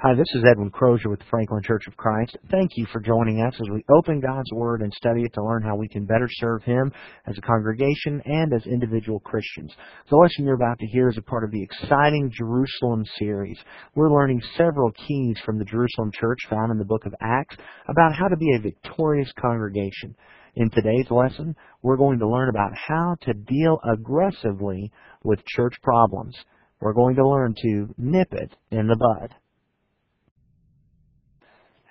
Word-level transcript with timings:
Hi, 0.00 0.14
this 0.14 0.28
is 0.34 0.44
Edwin 0.44 0.68
Crozier 0.68 1.08
with 1.08 1.20
the 1.20 1.30
Franklin 1.30 1.62
Church 1.62 1.86
of 1.86 1.96
Christ. 1.96 2.36
Thank 2.50 2.72
you 2.76 2.84
for 2.92 3.00
joining 3.00 3.40
us 3.40 3.54
as 3.58 3.70
we 3.72 3.82
open 3.88 4.20
God's 4.20 4.52
Word 4.52 4.82
and 4.82 4.92
study 4.92 5.22
it 5.22 5.32
to 5.32 5.42
learn 5.42 5.62
how 5.62 5.74
we 5.74 5.88
can 5.88 6.04
better 6.04 6.28
serve 6.32 6.62
Him 6.64 6.92
as 7.26 7.38
a 7.38 7.40
congregation 7.40 8.20
and 8.26 8.52
as 8.52 8.66
individual 8.66 9.20
Christians. 9.20 9.72
The 10.10 10.16
lesson 10.18 10.44
you're 10.44 10.54
about 10.54 10.78
to 10.80 10.86
hear 10.86 11.08
is 11.08 11.16
a 11.16 11.22
part 11.22 11.44
of 11.44 11.50
the 11.50 11.62
exciting 11.62 12.30
Jerusalem 12.30 13.06
series. 13.18 13.58
We're 13.94 14.12
learning 14.12 14.42
several 14.58 14.92
keys 14.92 15.38
from 15.46 15.58
the 15.58 15.64
Jerusalem 15.64 16.10
church 16.12 16.40
found 16.50 16.70
in 16.70 16.76
the 16.76 16.84
book 16.84 17.06
of 17.06 17.14
Acts 17.22 17.56
about 17.88 18.14
how 18.14 18.28
to 18.28 18.36
be 18.36 18.54
a 18.54 18.60
victorious 18.60 19.32
congregation. 19.40 20.14
In 20.56 20.68
today's 20.68 21.10
lesson, 21.10 21.56
we're 21.80 21.96
going 21.96 22.18
to 22.18 22.28
learn 22.28 22.50
about 22.50 22.72
how 22.76 23.16
to 23.22 23.32
deal 23.32 23.80
aggressively 23.90 24.92
with 25.24 25.46
church 25.46 25.76
problems. 25.82 26.36
We're 26.80 26.92
going 26.92 27.16
to 27.16 27.26
learn 27.26 27.54
to 27.62 27.94
nip 27.96 28.28
it 28.32 28.54
in 28.70 28.88
the 28.88 28.96
bud. 28.96 29.34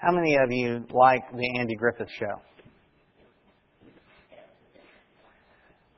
How 0.01 0.11
many 0.11 0.35
of 0.35 0.51
you 0.51 0.85
like 0.91 1.23
the 1.31 1.59
Andy 1.59 1.75
Griffith 1.75 2.09
Show? 2.19 2.41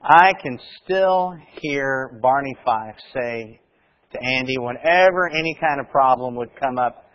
I 0.04 0.34
can 0.42 0.60
still 0.84 1.36
hear 1.62 2.20
Barney 2.22 2.56
Fife 2.64 2.96
say 3.14 3.60
to 4.14 4.24
Andy 4.24 4.58
whenever 4.58 5.30
any 5.30 5.58
kind 5.60 5.82
of 5.82 5.90
problem 5.90 6.36
would 6.36 6.56
come 6.56 6.78
up, 6.78 7.06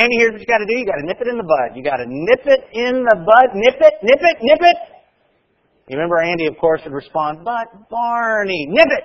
Andy, 0.00 0.16
here's 0.16 0.32
what 0.32 0.40
you 0.40 0.46
got 0.46 0.58
to 0.58 0.66
do. 0.66 0.78
You 0.78 0.86
got 0.86 0.96
to 0.96 1.06
nip 1.06 1.18
it 1.20 1.28
in 1.28 1.36
the 1.36 1.44
bud. 1.44 1.76
You 1.76 1.84
got 1.84 1.98
to 1.98 2.06
nip 2.08 2.40
it 2.46 2.60
in 2.72 3.04
the 3.04 3.16
bud. 3.20 3.48
Nip 3.54 3.76
it, 3.80 3.94
nip 4.02 4.20
it, 4.22 4.36
nip 4.40 4.58
it. 4.62 4.76
You 5.88 5.98
remember 5.98 6.22
Andy, 6.22 6.46
of 6.46 6.56
course, 6.56 6.80
would 6.84 6.94
respond, 6.94 7.44
but 7.44 7.90
Barney, 7.90 8.66
nip 8.70 8.88
it. 8.88 9.04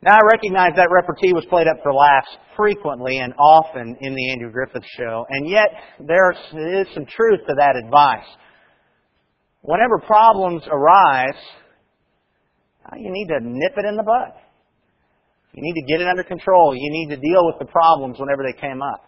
Now 0.00 0.14
I 0.14 0.20
recognize 0.30 0.72
that 0.76 0.90
repartee 0.90 1.32
was 1.32 1.44
played 1.50 1.66
up 1.66 1.82
for 1.82 1.92
laughs 1.92 2.30
frequently 2.56 3.18
and 3.18 3.34
often 3.36 3.96
in 4.00 4.14
the 4.14 4.30
Andrew 4.30 4.52
Griffith 4.52 4.84
show, 4.96 5.26
and 5.28 5.48
yet 5.48 5.68
there 5.98 6.30
is 6.30 6.86
some 6.94 7.04
truth 7.04 7.40
to 7.48 7.54
that 7.58 7.74
advice. 7.74 8.26
Whenever 9.62 9.98
problems 10.06 10.62
arise, 10.70 11.38
uh, 12.86 12.96
you 12.96 13.10
need 13.10 13.26
to 13.26 13.40
nip 13.42 13.72
it 13.76 13.84
in 13.84 13.96
the 13.96 14.04
bud. 14.04 14.38
You 15.52 15.62
need 15.62 15.74
to 15.80 15.86
get 15.90 16.00
it 16.00 16.06
under 16.06 16.22
control. 16.22 16.76
You 16.76 16.90
need 16.90 17.08
to 17.10 17.20
deal 17.20 17.44
with 17.46 17.58
the 17.58 17.66
problems 17.66 18.20
whenever 18.20 18.44
they 18.44 18.58
came 18.60 18.80
up. 18.80 19.02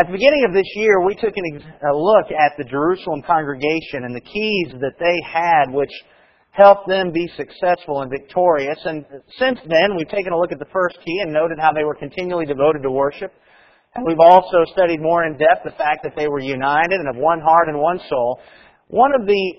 At 0.00 0.06
the 0.06 0.12
beginning 0.12 0.44
of 0.48 0.54
this 0.54 0.66
year, 0.74 1.04
we 1.04 1.14
took 1.14 1.34
a 1.36 1.94
look 1.94 2.32
at 2.32 2.52
the 2.56 2.64
Jerusalem 2.64 3.22
congregation 3.22 4.04
and 4.04 4.16
the 4.16 4.22
keys 4.22 4.72
that 4.80 4.98
they 4.98 5.20
had, 5.22 5.70
which 5.70 5.92
help 6.54 6.86
them 6.86 7.10
be 7.10 7.28
successful 7.36 8.02
and 8.02 8.10
victorious. 8.10 8.78
And 8.84 9.04
since 9.38 9.58
then, 9.66 9.96
we've 9.96 10.08
taken 10.08 10.32
a 10.32 10.38
look 10.38 10.52
at 10.52 10.60
the 10.60 10.70
first 10.72 10.96
key 11.04 11.18
and 11.22 11.32
noted 11.32 11.58
how 11.58 11.72
they 11.72 11.82
were 11.82 11.96
continually 11.96 12.46
devoted 12.46 12.82
to 12.82 12.90
worship. 12.90 13.32
And 13.94 14.06
we've 14.06 14.22
also 14.22 14.64
studied 14.72 15.00
more 15.00 15.24
in 15.24 15.32
depth 15.36 15.64
the 15.64 15.74
fact 15.76 16.02
that 16.04 16.14
they 16.16 16.28
were 16.28 16.38
united 16.38 16.98
and 16.98 17.08
of 17.08 17.16
one 17.16 17.40
heart 17.40 17.68
and 17.68 17.78
one 17.78 17.98
soul. 18.08 18.38
One 18.86 19.10
of 19.14 19.26
the 19.26 19.54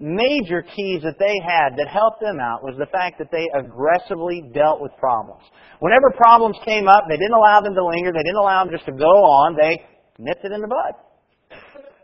major 0.00 0.62
keys 0.62 1.02
that 1.02 1.18
they 1.18 1.36
had 1.44 1.76
that 1.76 1.88
helped 1.88 2.20
them 2.20 2.40
out 2.40 2.64
was 2.64 2.76
the 2.78 2.88
fact 2.92 3.18
that 3.18 3.28
they 3.32 3.44
aggressively 3.52 4.44
dealt 4.52 4.80
with 4.80 4.92
problems. 4.98 5.42
Whenever 5.80 6.12
problems 6.16 6.56
came 6.64 6.88
up, 6.88 7.04
they 7.08 7.16
didn't 7.16 7.36
allow 7.36 7.60
them 7.60 7.74
to 7.74 7.84
linger, 7.84 8.12
they 8.12 8.24
didn't 8.24 8.40
allow 8.40 8.64
them 8.64 8.72
just 8.72 8.84
to 8.86 8.92
go 8.92 9.24
on, 9.24 9.56
they 9.56 9.84
nipped 10.18 10.44
it 10.44 10.52
in 10.52 10.60
the 10.60 10.68
bud. 10.68 11.05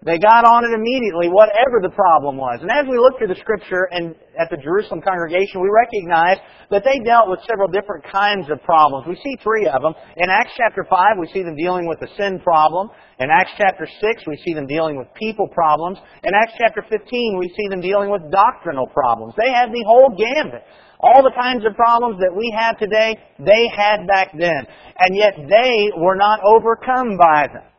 They 0.03 0.19
got 0.19 0.43
on 0.43 0.67
it 0.67 0.75
immediately, 0.75 1.31
whatever 1.31 1.79
the 1.79 1.95
problem 1.95 2.35
was. 2.35 2.59
And 2.59 2.75
as 2.75 2.91
we 2.91 2.99
look 2.99 3.23
through 3.23 3.31
the 3.31 3.39
scripture 3.39 3.87
and 3.95 4.19
at 4.35 4.51
the 4.51 4.59
Jerusalem 4.59 4.99
congregation, 4.99 5.63
we 5.63 5.71
recognize 5.71 6.43
that 6.75 6.83
they 6.83 6.99
dealt 7.07 7.31
with 7.31 7.39
several 7.47 7.71
different 7.71 8.03
kinds 8.11 8.51
of 8.51 8.59
problems. 8.67 9.07
We 9.07 9.15
see 9.23 9.39
three 9.47 9.71
of 9.71 9.79
them. 9.79 9.95
In 10.19 10.27
Acts 10.27 10.59
chapter 10.59 10.83
5, 10.83 11.23
we 11.23 11.31
see 11.31 11.47
them 11.47 11.55
dealing 11.55 11.87
with 11.87 12.03
the 12.03 12.11
sin 12.19 12.43
problem. 12.43 12.91
In 13.23 13.31
Acts 13.31 13.55
chapter 13.55 13.87
6, 13.87 14.27
we 14.27 14.43
see 14.43 14.59
them 14.59 14.67
dealing 14.67 14.99
with 14.99 15.07
people 15.15 15.47
problems. 15.55 16.03
In 16.27 16.35
Acts 16.35 16.59
chapter 16.59 16.83
15, 16.83 17.39
we 17.39 17.55
see 17.55 17.71
them 17.71 17.79
dealing 17.79 18.11
with 18.11 18.27
doctrinal 18.35 18.91
problems. 18.91 19.39
They 19.39 19.55
had 19.55 19.71
the 19.71 19.87
whole 19.87 20.11
gambit. 20.19 20.67
All 20.99 21.23
the 21.23 21.35
kinds 21.39 21.63
of 21.63 21.79
problems 21.79 22.19
that 22.19 22.35
we 22.35 22.51
have 22.59 22.75
today, 22.75 23.15
they 23.39 23.71
had 23.71 24.03
back 24.11 24.35
then. 24.35 24.67
And 24.99 25.15
yet 25.15 25.39
they 25.47 25.95
were 25.95 26.19
not 26.19 26.43
overcome 26.43 27.15
by 27.15 27.47
them. 27.47 27.71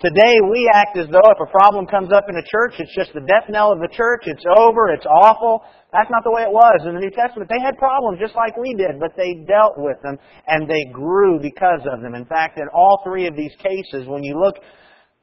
Today 0.00 0.40
we 0.40 0.64
act 0.72 0.96
as 0.96 1.08
though 1.12 1.28
if 1.28 1.36
a 1.36 1.50
problem 1.52 1.84
comes 1.84 2.10
up 2.10 2.24
in 2.30 2.34
a 2.34 2.46
church, 2.48 2.80
it's 2.80 2.94
just 2.96 3.12
the 3.12 3.20
death 3.20 3.52
knell 3.52 3.70
of 3.70 3.80
the 3.80 3.92
church, 3.92 4.24
it's 4.24 4.44
over, 4.56 4.88
it's 4.88 5.04
awful. 5.04 5.60
That's 5.92 6.08
not 6.08 6.24
the 6.24 6.32
way 6.32 6.40
it 6.40 6.50
was. 6.50 6.80
In 6.88 6.94
the 6.94 7.04
New 7.04 7.10
Testament, 7.12 7.50
they 7.52 7.60
had 7.60 7.76
problems 7.76 8.16
just 8.18 8.34
like 8.34 8.56
we 8.56 8.72
did, 8.72 8.96
but 8.98 9.12
they 9.14 9.44
dealt 9.44 9.76
with 9.76 10.00
them 10.00 10.16
and 10.48 10.64
they 10.64 10.88
grew 10.90 11.38
because 11.38 11.84
of 11.84 12.00
them. 12.00 12.14
In 12.14 12.24
fact, 12.24 12.56
in 12.56 12.64
all 12.72 13.02
three 13.04 13.26
of 13.26 13.36
these 13.36 13.52
cases, 13.60 14.08
when 14.08 14.24
you 14.24 14.40
look 14.40 14.56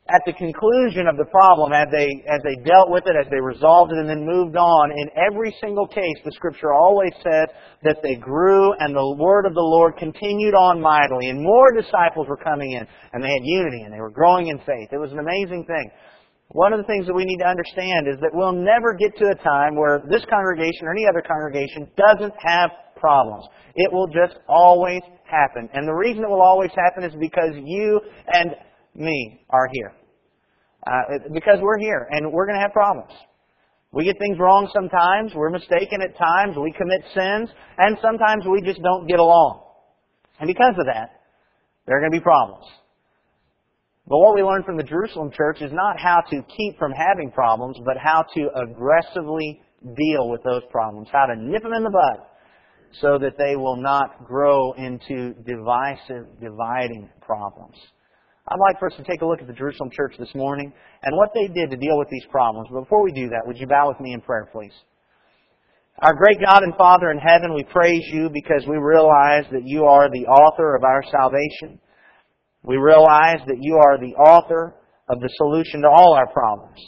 at 0.09 0.21
the 0.25 0.33
conclusion 0.33 1.07
of 1.07 1.17
the 1.17 1.25
problem, 1.27 1.73
as 1.73 1.87
they, 1.91 2.07
as 2.31 2.39
they 2.43 2.55
dealt 2.63 2.89
with 2.89 3.03
it, 3.07 3.15
as 3.19 3.29
they 3.29 3.39
resolved 3.39 3.91
it, 3.91 3.99
and 3.99 4.07
then 4.07 4.25
moved 4.25 4.55
on, 4.55 4.91
in 4.91 5.07
every 5.19 5.55
single 5.59 5.87
case, 5.87 6.17
the 6.23 6.31
scripture 6.31 6.73
always 6.73 7.11
said 7.23 7.49
that 7.83 7.99
they 8.01 8.15
grew 8.15 8.71
and 8.79 8.95
the 8.95 9.15
word 9.19 9.45
of 9.45 9.53
the 9.53 9.63
Lord 9.63 9.97
continued 9.97 10.55
on 10.55 10.79
mightily, 10.79 11.29
and 11.29 11.43
more 11.43 11.75
disciples 11.75 12.27
were 12.27 12.39
coming 12.39 12.71
in, 12.71 12.87
and 13.13 13.23
they 13.23 13.31
had 13.31 13.43
unity, 13.43 13.83
and 13.83 13.93
they 13.93 13.99
were 13.99 14.11
growing 14.11 14.47
in 14.47 14.57
faith. 14.59 14.89
It 14.91 14.99
was 14.99 15.11
an 15.11 15.19
amazing 15.19 15.65
thing. 15.67 15.91
One 16.49 16.71
of 16.71 16.79
the 16.79 16.87
things 16.87 17.05
that 17.07 17.13
we 17.13 17.25
need 17.25 17.43
to 17.43 17.47
understand 17.47 18.07
is 18.07 18.15
that 18.21 18.31
we'll 18.31 18.55
never 18.55 18.95
get 18.95 19.11
to 19.17 19.35
a 19.35 19.43
time 19.43 19.75
where 19.75 20.01
this 20.07 20.23
congregation 20.29 20.87
or 20.87 20.91
any 20.95 21.05
other 21.05 21.21
congregation 21.21 21.91
doesn't 21.99 22.33
have 22.39 22.71
problems. 22.95 23.43
It 23.75 23.91
will 23.91 24.07
just 24.07 24.39
always 24.47 25.01
happen. 25.29 25.69
And 25.73 25.87
the 25.87 25.93
reason 25.93 26.23
it 26.23 26.29
will 26.29 26.41
always 26.41 26.71
happen 26.71 27.03
is 27.03 27.13
because 27.19 27.51
you 27.59 27.99
and 28.31 28.55
me 28.97 29.45
are 29.49 29.67
here. 29.71 29.93
Uh, 30.85 31.31
because 31.33 31.59
we're 31.61 31.79
here 31.79 32.07
and 32.11 32.31
we're 32.31 32.45
going 32.45 32.57
to 32.57 32.61
have 32.61 32.73
problems. 32.73 33.11
We 33.91 34.03
get 34.03 34.17
things 34.19 34.37
wrong 34.39 34.69
sometimes, 34.73 35.31
we're 35.33 35.49
mistaken 35.49 36.01
at 36.01 36.17
times, 36.17 36.57
we 36.57 36.73
commit 36.73 37.01
sins, 37.13 37.49
and 37.77 37.97
sometimes 38.01 38.45
we 38.45 38.61
just 38.61 38.81
don't 38.83 39.07
get 39.07 39.19
along. 39.19 39.63
And 40.39 40.47
because 40.47 40.75
of 40.77 40.85
that, 40.85 41.21
there 41.85 41.97
are 41.97 42.01
going 42.01 42.11
to 42.11 42.17
be 42.17 42.23
problems. 42.23 42.65
But 44.07 44.19
what 44.19 44.35
we 44.35 44.43
learn 44.43 44.63
from 44.63 44.77
the 44.77 44.83
Jerusalem 44.83 45.31
church 45.31 45.61
is 45.61 45.71
not 45.73 45.99
how 45.99 46.21
to 46.29 46.41
keep 46.55 46.77
from 46.77 46.91
having 46.91 47.31
problems, 47.31 47.77
but 47.85 47.97
how 47.97 48.23
to 48.35 48.49
aggressively 48.55 49.61
deal 49.95 50.29
with 50.29 50.43
those 50.43 50.63
problems, 50.69 51.07
how 51.11 51.25
to 51.25 51.35
nip 51.35 51.63
them 51.63 51.73
in 51.73 51.83
the 51.83 51.89
bud 51.89 52.25
so 53.01 53.17
that 53.19 53.37
they 53.37 53.55
will 53.55 53.75
not 53.75 54.25
grow 54.25 54.73
into 54.73 55.33
divisive, 55.45 56.39
dividing 56.39 57.09
problems. 57.21 57.75
I'd 58.49 58.59
like 58.59 58.79
for 58.79 58.87
us 58.87 58.95
to 58.95 59.03
take 59.03 59.21
a 59.21 59.25
look 59.25 59.41
at 59.41 59.47
the 59.47 59.53
Jerusalem 59.53 59.89
church 59.91 60.13
this 60.17 60.33
morning 60.33 60.71
and 61.03 61.17
what 61.17 61.31
they 61.33 61.47
did 61.47 61.69
to 61.71 61.75
deal 61.75 61.97
with 61.97 62.07
these 62.09 62.25
problems. 62.31 62.69
But 62.71 62.81
before 62.81 63.03
we 63.03 63.11
do 63.11 63.27
that, 63.29 63.45
would 63.45 63.57
you 63.57 63.67
bow 63.67 63.89
with 63.89 63.99
me 63.99 64.13
in 64.13 64.21
prayer, 64.21 64.47
please? 64.51 64.71
Our 65.99 66.13
great 66.13 66.37
God 66.39 66.63
and 66.63 66.73
Father 66.75 67.11
in 67.11 67.17
heaven, 67.17 67.53
we 67.53 67.63
praise 67.63 68.03
you 68.13 68.29
because 68.31 68.65
we 68.65 68.77
realize 68.77 69.43
that 69.51 69.63
you 69.65 69.83
are 69.83 70.09
the 70.09 70.27
author 70.27 70.75
of 70.75 70.83
our 70.83 71.03
salvation. 71.11 71.79
We 72.63 72.77
realize 72.77 73.39
that 73.47 73.57
you 73.59 73.75
are 73.75 73.97
the 73.97 74.15
author 74.15 74.75
of 75.09 75.19
the 75.19 75.29
solution 75.35 75.81
to 75.81 75.89
all 75.89 76.13
our 76.13 76.31
problems. 76.31 76.79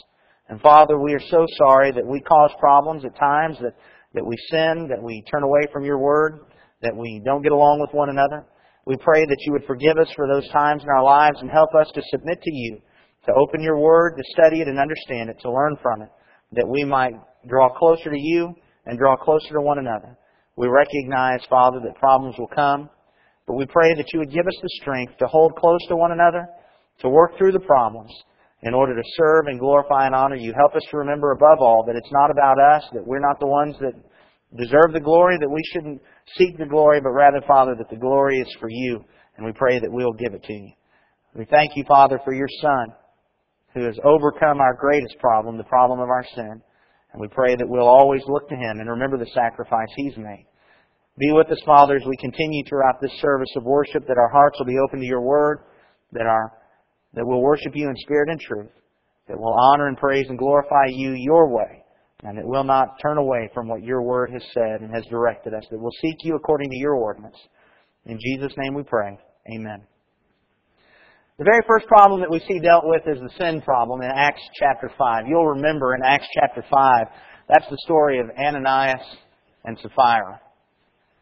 And 0.48 0.60
Father, 0.62 0.98
we 0.98 1.12
are 1.12 1.22
so 1.28 1.44
sorry 1.58 1.92
that 1.92 2.06
we 2.06 2.20
cause 2.20 2.52
problems 2.58 3.04
at 3.04 3.18
times, 3.18 3.58
that, 3.60 3.74
that 4.14 4.24
we 4.24 4.36
sin, 4.50 4.88
that 4.88 5.02
we 5.02 5.22
turn 5.30 5.42
away 5.42 5.62
from 5.72 5.84
your 5.84 5.98
word, 5.98 6.40
that 6.80 6.96
we 6.96 7.20
don't 7.24 7.42
get 7.42 7.52
along 7.52 7.80
with 7.80 7.90
one 7.92 8.08
another. 8.08 8.46
We 8.86 8.96
pray 8.96 9.24
that 9.24 9.36
you 9.40 9.52
would 9.52 9.64
forgive 9.66 9.98
us 9.98 10.10
for 10.16 10.26
those 10.26 10.48
times 10.50 10.82
in 10.82 10.88
our 10.88 11.02
lives 11.02 11.38
and 11.40 11.50
help 11.50 11.74
us 11.74 11.90
to 11.94 12.02
submit 12.10 12.40
to 12.42 12.52
you, 12.52 12.78
to 13.26 13.32
open 13.34 13.62
your 13.62 13.78
word, 13.78 14.16
to 14.16 14.32
study 14.32 14.60
it 14.60 14.68
and 14.68 14.78
understand 14.78 15.30
it, 15.30 15.38
to 15.42 15.52
learn 15.52 15.76
from 15.82 16.02
it, 16.02 16.08
that 16.52 16.66
we 16.66 16.84
might 16.84 17.14
draw 17.48 17.68
closer 17.68 18.10
to 18.10 18.18
you 18.18 18.54
and 18.86 18.98
draw 18.98 19.16
closer 19.16 19.54
to 19.54 19.60
one 19.60 19.78
another. 19.78 20.16
We 20.56 20.68
recognize, 20.68 21.40
Father, 21.48 21.80
that 21.84 21.96
problems 21.96 22.36
will 22.38 22.50
come, 22.54 22.90
but 23.46 23.54
we 23.54 23.66
pray 23.66 23.94
that 23.94 24.06
you 24.12 24.18
would 24.20 24.32
give 24.32 24.46
us 24.46 24.58
the 24.62 24.68
strength 24.80 25.16
to 25.18 25.26
hold 25.26 25.56
close 25.56 25.80
to 25.88 25.96
one 25.96 26.12
another, 26.12 26.46
to 27.00 27.08
work 27.08 27.36
through 27.36 27.52
the 27.52 27.60
problems 27.60 28.10
in 28.62 28.74
order 28.74 28.94
to 28.94 29.08
serve 29.16 29.46
and 29.46 29.58
glorify 29.58 30.06
and 30.06 30.14
honor 30.14 30.36
you. 30.36 30.52
Help 30.54 30.74
us 30.74 30.82
to 30.90 30.98
remember 30.98 31.32
above 31.32 31.58
all 31.60 31.84
that 31.86 31.96
it's 31.96 32.12
not 32.12 32.30
about 32.30 32.58
us, 32.58 32.84
that 32.92 33.06
we're 33.06 33.20
not 33.20 33.40
the 33.40 33.46
ones 33.46 33.74
that 33.80 33.94
deserve 34.56 34.92
the 34.92 35.00
glory, 35.00 35.36
that 35.38 35.50
we 35.50 35.62
shouldn't 35.72 36.00
seek 36.36 36.58
the 36.58 36.66
glory, 36.66 37.00
but 37.00 37.10
rather, 37.10 37.40
Father, 37.46 37.74
that 37.78 37.90
the 37.90 37.96
glory 37.96 38.40
is 38.40 38.56
for 38.58 38.68
you, 38.68 39.04
and 39.36 39.46
we 39.46 39.52
pray 39.52 39.78
that 39.78 39.90
we'll 39.90 40.12
give 40.12 40.34
it 40.34 40.42
to 40.44 40.52
you. 40.52 40.72
We 41.34 41.44
thank 41.44 41.76
you, 41.76 41.84
Father, 41.86 42.20
for 42.24 42.34
your 42.34 42.48
Son, 42.60 42.92
who 43.74 43.84
has 43.84 43.96
overcome 44.04 44.60
our 44.60 44.74
greatest 44.74 45.18
problem, 45.20 45.56
the 45.56 45.64
problem 45.64 46.00
of 46.00 46.08
our 46.08 46.24
sin. 46.34 46.60
And 47.12 47.20
we 47.20 47.28
pray 47.28 47.56
that 47.56 47.68
we'll 47.68 47.86
always 47.86 48.22
look 48.26 48.48
to 48.48 48.56
Him 48.56 48.80
and 48.80 48.88
remember 48.88 49.18
the 49.18 49.30
sacrifice 49.34 49.88
He's 49.96 50.16
made. 50.16 50.46
Be 51.18 51.32
with 51.32 51.50
us, 51.50 51.60
Father, 51.64 51.96
as 51.96 52.02
we 52.06 52.16
continue 52.16 52.64
throughout 52.68 53.00
this 53.00 53.12
service 53.20 53.50
of 53.56 53.64
worship, 53.64 54.06
that 54.06 54.18
our 54.18 54.30
hearts 54.30 54.58
will 54.58 54.66
be 54.66 54.78
open 54.78 55.00
to 55.00 55.06
your 55.06 55.20
word, 55.20 55.64
that 56.12 56.26
our 56.26 56.52
that 57.14 57.26
we'll 57.26 57.42
worship 57.42 57.72
you 57.74 57.88
in 57.88 57.96
spirit 57.96 58.28
and 58.28 58.40
truth, 58.40 58.70
that 59.26 59.36
we'll 59.36 59.58
honor 59.72 59.88
and 59.88 59.96
praise 59.96 60.26
and 60.28 60.38
glorify 60.38 60.86
you 60.86 61.12
your 61.16 61.48
way 61.48 61.79
and 62.22 62.36
that 62.36 62.46
we'll 62.46 62.64
not 62.64 63.00
turn 63.00 63.18
away 63.18 63.48
from 63.54 63.68
what 63.68 63.82
your 63.82 64.02
word 64.02 64.30
has 64.32 64.42
said 64.52 64.80
and 64.80 64.94
has 64.94 65.04
directed 65.06 65.54
us, 65.54 65.64
that 65.70 65.80
we'll 65.80 65.90
seek 66.02 66.16
you 66.22 66.36
according 66.36 66.70
to 66.70 66.76
your 66.76 66.94
ordinance. 66.94 67.36
In 68.06 68.18
Jesus' 68.18 68.52
name 68.58 68.74
we 68.74 68.82
pray. 68.82 69.18
Amen. 69.54 69.82
The 71.38 71.44
very 71.44 71.62
first 71.66 71.86
problem 71.86 72.20
that 72.20 72.30
we 72.30 72.40
see 72.40 72.58
dealt 72.58 72.84
with 72.84 73.02
is 73.06 73.18
the 73.18 73.32
sin 73.42 73.62
problem 73.62 74.02
in 74.02 74.10
Acts 74.10 74.42
chapter 74.58 74.90
5. 74.98 75.24
You'll 75.26 75.56
remember 75.56 75.94
in 75.94 76.02
Acts 76.04 76.26
chapter 76.38 76.62
5, 76.70 77.06
that's 77.48 77.68
the 77.70 77.78
story 77.84 78.20
of 78.20 78.26
Ananias 78.38 79.00
and 79.64 79.78
Sapphira. 79.80 80.40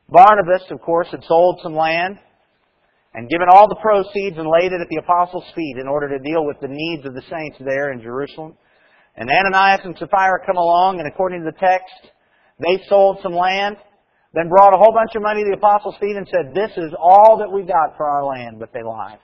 Barnabas, 0.08 0.62
of 0.70 0.80
course, 0.80 1.06
had 1.12 1.22
sold 1.22 1.60
some 1.62 1.76
land 1.76 2.18
and 3.14 3.28
given 3.28 3.48
all 3.48 3.68
the 3.68 3.78
proceeds 3.80 4.36
and 4.38 4.48
laid 4.48 4.72
it 4.72 4.80
at 4.80 4.88
the 4.88 5.00
apostles' 5.02 5.44
feet 5.54 5.76
in 5.80 5.86
order 5.86 6.08
to 6.08 6.18
deal 6.18 6.44
with 6.44 6.56
the 6.60 6.68
needs 6.68 7.06
of 7.06 7.14
the 7.14 7.22
saints 7.30 7.56
there 7.60 7.92
in 7.92 8.00
Jerusalem. 8.00 8.56
And 9.18 9.26
Ananias 9.26 9.82
and 9.82 9.98
Sapphira 9.98 10.46
come 10.46 10.56
along, 10.56 11.02
and 11.02 11.08
according 11.10 11.42
to 11.42 11.50
the 11.50 11.58
text, 11.58 12.14
they 12.62 12.78
sold 12.86 13.18
some 13.20 13.34
land, 13.34 13.76
then 14.32 14.48
brought 14.48 14.70
a 14.72 14.78
whole 14.78 14.94
bunch 14.94 15.10
of 15.18 15.22
money 15.26 15.42
to 15.42 15.50
the 15.50 15.58
apostles' 15.58 15.98
feet 15.98 16.14
and 16.14 16.22
said, 16.30 16.54
This 16.54 16.70
is 16.78 16.94
all 16.94 17.34
that 17.42 17.50
we 17.50 17.66
got 17.66 17.98
for 17.98 18.06
our 18.06 18.22
land, 18.22 18.62
but 18.62 18.70
they 18.72 18.86
lied. 18.86 19.18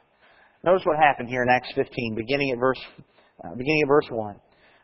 Notice 0.67 0.83
what 0.83 0.99
happened 0.99 1.29
here 1.31 1.47
in 1.47 1.49
Acts 1.49 1.71
15, 1.79 2.19
beginning 2.19 2.51
at 2.51 2.59
verse, 2.59 2.81
uh, 3.45 3.55
beginning 3.55 3.87
at 3.87 3.89
verse 3.89 4.11
1. 4.11 4.35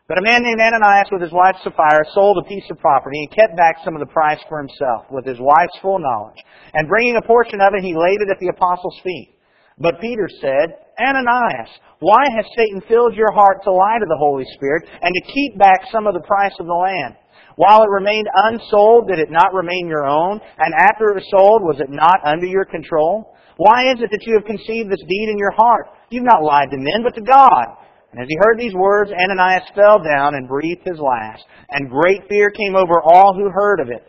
But 0.07 0.19
a 0.19 0.23
man 0.23 0.43
named 0.43 0.63
Ananias 0.63 1.11
with 1.11 1.21
his 1.21 1.31
wife 1.35 1.55
Sapphira 1.63 2.07
sold 2.15 2.39
a 2.39 2.47
piece 2.47 2.67
of 2.71 2.79
property 2.79 3.19
and 3.19 3.35
kept 3.35 3.57
back 3.57 3.83
some 3.83 3.95
of 3.95 3.99
the 3.99 4.13
price 4.13 4.39
for 4.47 4.59
himself 4.63 5.11
with 5.11 5.25
his 5.25 5.39
wife's 5.39 5.79
full 5.81 5.99
knowledge. 5.99 6.39
And 6.73 6.87
bringing 6.87 7.17
a 7.17 7.27
portion 7.27 7.59
of 7.59 7.73
it, 7.75 7.83
he 7.83 7.95
laid 7.95 8.19
it 8.23 8.31
at 8.31 8.39
the 8.39 8.51
apostles' 8.55 8.99
feet. 9.03 9.35
But 9.81 9.99
Peter 9.99 10.29
said, 10.39 10.77
Ananias, 11.01 11.69
why 11.99 12.21
has 12.37 12.45
Satan 12.55 12.81
filled 12.87 13.15
your 13.15 13.31
heart 13.33 13.63
to 13.63 13.71
lie 13.71 13.97
to 13.97 14.05
the 14.05 14.21
Holy 14.21 14.45
Spirit 14.53 14.85
and 15.01 15.13
to 15.13 15.33
keep 15.33 15.57
back 15.57 15.81
some 15.91 16.05
of 16.05 16.13
the 16.13 16.25
price 16.27 16.53
of 16.59 16.67
the 16.67 16.73
land? 16.73 17.15
While 17.55 17.83
it 17.83 17.89
remained 17.89 18.27
unsold, 18.33 19.07
did 19.07 19.19
it 19.19 19.31
not 19.31 19.53
remain 19.53 19.87
your 19.87 20.05
own? 20.05 20.39
And 20.57 20.73
after 20.77 21.09
it 21.09 21.15
was 21.15 21.29
sold, 21.29 21.61
was 21.61 21.79
it 21.79 21.89
not 21.89 22.21
under 22.25 22.45
your 22.45 22.65
control? 22.65 23.33
Why 23.57 23.91
is 23.91 24.01
it 24.01 24.09
that 24.11 24.25
you 24.25 24.33
have 24.33 24.45
conceived 24.45 24.89
this 24.89 25.03
deed 25.07 25.29
in 25.29 25.37
your 25.37 25.53
heart? 25.57 25.87
You've 26.09 26.29
not 26.29 26.43
lied 26.43 26.69
to 26.71 26.77
men, 26.77 27.03
but 27.03 27.15
to 27.15 27.21
God. 27.21 27.65
And 28.11 28.21
as 28.21 28.27
he 28.27 28.37
heard 28.41 28.59
these 28.59 28.73
words, 28.73 29.11
Ananias 29.11 29.69
fell 29.75 29.99
down 30.03 30.35
and 30.35 30.47
breathed 30.47 30.85
his 30.85 30.99
last, 30.99 31.43
and 31.69 31.89
great 31.89 32.27
fear 32.27 32.49
came 32.49 32.75
over 32.75 33.01
all 33.01 33.33
who 33.33 33.49
heard 33.49 33.79
of 33.79 33.89
it. 33.89 34.03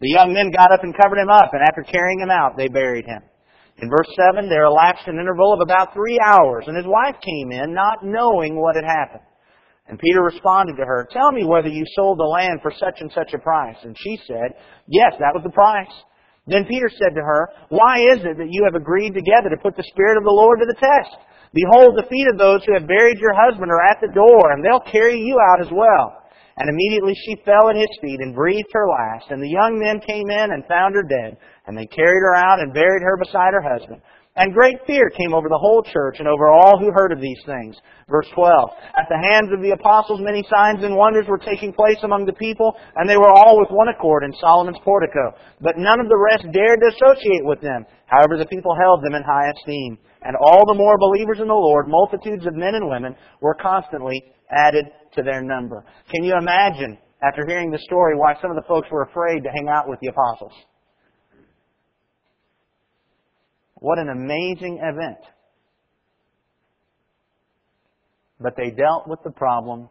The 0.00 0.10
young 0.10 0.32
men 0.32 0.50
got 0.50 0.72
up 0.72 0.82
and 0.82 0.96
covered 0.96 1.18
him 1.18 1.30
up, 1.30 1.50
and 1.52 1.62
after 1.62 1.82
carrying 1.82 2.20
him 2.20 2.30
out, 2.30 2.56
they 2.56 2.68
buried 2.68 3.06
him. 3.06 3.22
In 3.78 3.90
verse 3.90 4.08
7, 4.32 4.48
there 4.48 4.64
elapsed 4.64 5.06
an 5.06 5.20
interval 5.20 5.52
of 5.52 5.60
about 5.60 5.92
three 5.92 6.18
hours, 6.24 6.64
and 6.66 6.76
his 6.76 6.86
wife 6.86 7.16
came 7.20 7.52
in, 7.52 7.74
not 7.74 8.00
knowing 8.02 8.56
what 8.56 8.76
had 8.76 8.84
happened. 8.84 9.24
And 9.88 9.98
Peter 9.98 10.22
responded 10.22 10.76
to 10.76 10.84
her, 10.84 11.06
Tell 11.12 11.30
me 11.30 11.44
whether 11.44 11.68
you 11.68 11.84
sold 11.94 12.18
the 12.18 12.24
land 12.24 12.60
for 12.62 12.72
such 12.72 12.98
and 13.00 13.12
such 13.12 13.34
a 13.34 13.38
price. 13.38 13.76
And 13.84 13.94
she 13.98 14.18
said, 14.26 14.56
Yes, 14.88 15.12
that 15.20 15.34
was 15.34 15.44
the 15.44 15.54
price. 15.54 15.92
Then 16.46 16.64
Peter 16.64 16.88
said 16.88 17.14
to 17.14 17.22
her, 17.22 17.50
Why 17.68 18.00
is 18.00 18.24
it 18.24 18.38
that 18.38 18.50
you 18.50 18.64
have 18.64 18.74
agreed 18.74 19.14
together 19.14 19.50
to 19.50 19.62
put 19.62 19.76
the 19.76 19.86
Spirit 19.92 20.16
of 20.16 20.24
the 20.24 20.34
Lord 20.34 20.58
to 20.60 20.66
the 20.66 20.80
test? 20.80 21.14
Behold, 21.52 21.94
the 21.94 22.08
feet 22.10 22.26
of 22.32 22.38
those 22.38 22.64
who 22.64 22.74
have 22.74 22.88
buried 22.88 23.18
your 23.18 23.34
husband 23.34 23.70
are 23.70 23.84
at 23.86 24.00
the 24.00 24.12
door, 24.12 24.52
and 24.52 24.64
they'll 24.64 24.82
carry 24.90 25.20
you 25.20 25.38
out 25.38 25.60
as 25.60 25.70
well. 25.70 26.25
And 26.56 26.70
immediately 26.70 27.14
she 27.14 27.42
fell 27.44 27.68
at 27.68 27.76
his 27.76 27.92
feet 28.00 28.20
and 28.20 28.34
breathed 28.34 28.72
her 28.72 28.88
last. 28.88 29.30
And 29.30 29.42
the 29.42 29.48
young 29.48 29.78
men 29.78 30.00
came 30.00 30.30
in 30.30 30.52
and 30.52 30.64
found 30.66 30.94
her 30.94 31.04
dead. 31.04 31.36
And 31.66 31.76
they 31.76 31.86
carried 31.86 32.24
her 32.24 32.34
out 32.34 32.60
and 32.60 32.72
buried 32.72 33.02
her 33.02 33.18
beside 33.20 33.52
her 33.52 33.60
husband. 33.60 34.00
And 34.36 34.52
great 34.52 34.76
fear 34.86 35.08
came 35.16 35.32
over 35.32 35.48
the 35.48 35.56
whole 35.56 35.82
church 35.82 36.16
and 36.18 36.28
over 36.28 36.48
all 36.52 36.78
who 36.78 36.92
heard 36.92 37.10
of 37.10 37.20
these 37.20 37.40
things. 37.46 37.76
Verse 38.08 38.28
12. 38.34 38.68
At 39.00 39.08
the 39.08 39.16
hands 39.32 39.48
of 39.52 39.64
the 39.64 39.72
apostles 39.72 40.20
many 40.20 40.44
signs 40.52 40.84
and 40.84 40.94
wonders 40.94 41.24
were 41.26 41.40
taking 41.40 41.72
place 41.72 41.96
among 42.04 42.26
the 42.26 42.36
people, 42.36 42.76
and 42.96 43.08
they 43.08 43.16
were 43.16 43.32
all 43.32 43.58
with 43.58 43.72
one 43.72 43.88
accord 43.88 44.24
in 44.24 44.36
Solomon's 44.36 44.80
portico. 44.84 45.32
But 45.60 45.80
none 45.80 46.00
of 46.00 46.08
the 46.08 46.20
rest 46.20 46.44
dared 46.52 46.80
to 46.84 46.92
associate 46.92 47.48
with 47.48 47.62
them. 47.62 47.86
However, 48.06 48.36
the 48.36 48.52
people 48.52 48.76
held 48.76 49.02
them 49.02 49.14
in 49.14 49.24
high 49.24 49.48
esteem. 49.56 49.96
And 50.20 50.36
all 50.36 50.68
the 50.68 50.76
more 50.76 50.98
believers 50.98 51.40
in 51.40 51.48
the 51.48 51.56
Lord, 51.56 51.88
multitudes 51.88 52.44
of 52.44 52.54
men 52.54 52.74
and 52.74 52.88
women, 52.88 53.16
were 53.40 53.56
constantly 53.56 54.20
added 54.50 54.84
to 55.16 55.22
their 55.22 55.42
number. 55.42 55.84
Can 56.12 56.24
you 56.24 56.36
imagine, 56.36 56.98
after 57.22 57.44
hearing 57.46 57.70
the 57.70 57.78
story, 57.78 58.16
why 58.16 58.34
some 58.40 58.50
of 58.50 58.56
the 58.56 58.66
folks 58.68 58.88
were 58.90 59.02
afraid 59.02 59.42
to 59.42 59.50
hang 59.50 59.68
out 59.68 59.88
with 59.88 59.98
the 60.00 60.08
apostles? 60.08 60.52
What 63.74 63.98
an 63.98 64.08
amazing 64.08 64.78
event. 64.82 65.18
But 68.40 68.54
they 68.56 68.70
dealt 68.70 69.08
with 69.08 69.18
the 69.24 69.30
problem 69.30 69.88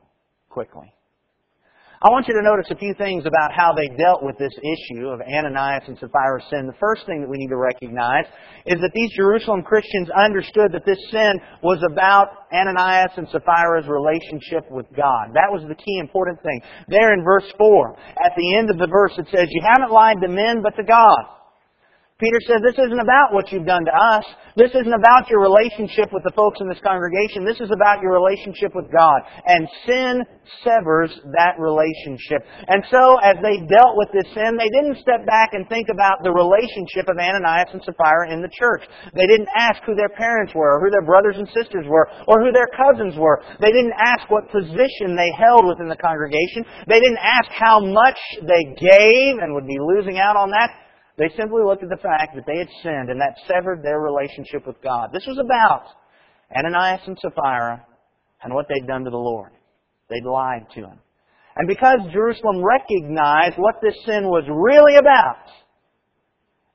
quickly. 0.49 0.94
I 2.05 2.13
want 2.13 2.27
you 2.29 2.37
to 2.37 2.45
notice 2.45 2.69
a 2.69 2.77
few 2.77 2.93
things 2.93 3.25
about 3.25 3.49
how 3.49 3.73
they 3.73 3.89
dealt 3.97 4.21
with 4.21 4.37
this 4.37 4.53
issue 4.61 5.09
of 5.09 5.25
Ananias 5.25 5.89
and 5.89 5.97
Sapphira's 5.97 6.45
sin. 6.53 6.69
The 6.69 6.77
first 6.77 7.01
thing 7.09 7.25
that 7.25 7.27
we 7.27 7.41
need 7.41 7.49
to 7.49 7.57
recognize 7.57 8.29
is 8.69 8.77
that 8.77 8.93
these 8.93 9.09
Jerusalem 9.17 9.65
Christians 9.65 10.13
understood 10.13 10.69
that 10.77 10.85
this 10.85 11.01
sin 11.09 11.41
was 11.65 11.81
about 11.81 12.45
Ananias 12.53 13.09
and 13.17 13.25
Sapphira's 13.33 13.89
relationship 13.89 14.69
with 14.69 14.85
God. 14.93 15.33
That 15.33 15.49
was 15.49 15.65
the 15.65 15.73
key 15.73 15.97
important 15.97 16.37
thing. 16.45 16.61
There 16.93 17.17
in 17.17 17.25
verse 17.25 17.49
4, 17.57 17.97
at 18.21 18.37
the 18.37 18.53
end 18.53 18.69
of 18.69 18.77
the 18.77 18.85
verse, 18.85 19.17
it 19.17 19.25
says, 19.33 19.49
You 19.49 19.65
haven't 19.65 19.89
lied 19.89 20.21
to 20.21 20.29
men, 20.29 20.61
but 20.61 20.77
to 20.77 20.85
God. 20.85 21.34
Peter 22.15 22.39
says, 22.47 22.63
this 22.63 22.79
isn't 22.79 23.03
about 23.03 23.35
what 23.35 23.51
you've 23.51 23.67
done 23.67 23.83
to 23.83 23.91
us. 23.91 24.23
This 24.55 24.71
isn't 24.71 24.95
about 24.95 25.27
your 25.27 25.43
relationship 25.43 26.15
with 26.15 26.23
the 26.23 26.31
folks 26.31 26.63
in 26.63 26.71
this 26.71 26.79
congregation. 26.79 27.43
This 27.43 27.59
is 27.59 27.75
about 27.75 27.99
your 27.99 28.15
relationship 28.15 28.71
with 28.71 28.87
God. 28.87 29.19
And 29.43 29.67
sin 29.83 30.23
severs 30.63 31.11
that 31.35 31.59
relationship. 31.59 32.39
And 32.71 32.87
so, 32.87 33.19
as 33.19 33.35
they 33.43 33.59
dealt 33.67 33.99
with 33.99 34.15
this 34.15 34.31
sin, 34.31 34.55
they 34.55 34.71
didn't 34.71 35.03
step 35.03 35.27
back 35.27 35.51
and 35.51 35.67
think 35.67 35.91
about 35.91 36.23
the 36.23 36.31
relationship 36.31 37.11
of 37.11 37.19
Ananias 37.19 37.75
and 37.75 37.83
Sapphira 37.83 38.31
in 38.31 38.39
the 38.39 38.55
church. 38.55 38.87
They 39.11 39.27
didn't 39.27 39.51
ask 39.51 39.83
who 39.83 39.99
their 39.99 40.15
parents 40.15 40.55
were, 40.55 40.79
or 40.79 40.87
who 40.87 40.95
their 40.95 41.03
brothers 41.03 41.35
and 41.35 41.51
sisters 41.51 41.83
were, 41.83 42.07
or 42.31 42.39
who 42.39 42.55
their 42.55 42.71
cousins 42.71 43.19
were. 43.19 43.43
They 43.59 43.75
didn't 43.75 43.99
ask 43.99 44.23
what 44.31 44.47
position 44.55 45.19
they 45.19 45.35
held 45.35 45.67
within 45.67 45.91
the 45.91 45.99
congregation. 45.99 46.63
They 46.87 47.03
didn't 47.03 47.19
ask 47.19 47.51
how 47.51 47.83
much 47.83 48.19
they 48.39 48.71
gave 48.79 49.43
and 49.43 49.51
would 49.51 49.67
be 49.67 49.83
losing 49.83 50.15
out 50.15 50.39
on 50.39 50.55
that. 50.55 50.84
They 51.17 51.29
simply 51.37 51.63
looked 51.63 51.83
at 51.83 51.89
the 51.89 52.01
fact 52.01 52.35
that 52.35 52.45
they 52.45 52.57
had 52.57 52.67
sinned 52.83 53.09
and 53.09 53.21
that 53.21 53.37
severed 53.47 53.81
their 53.81 53.99
relationship 53.99 54.67
with 54.67 54.81
God. 54.81 55.09
This 55.13 55.25
was 55.25 55.39
about 55.39 55.85
Ananias 56.55 57.01
and 57.07 57.17
Sapphira 57.21 57.85
and 58.43 58.53
what 58.53 58.67
they'd 58.67 58.87
done 58.87 59.05
to 59.05 59.09
the 59.09 59.17
Lord. 59.17 59.51
They'd 60.09 60.25
lied 60.25 60.67
to 60.75 60.81
him. 60.81 60.99
And 61.55 61.67
because 61.67 61.99
Jerusalem 62.11 62.61
recognized 62.61 63.55
what 63.57 63.75
this 63.81 63.95
sin 64.05 64.25
was 64.25 64.43
really 64.49 64.97
about 64.97 65.47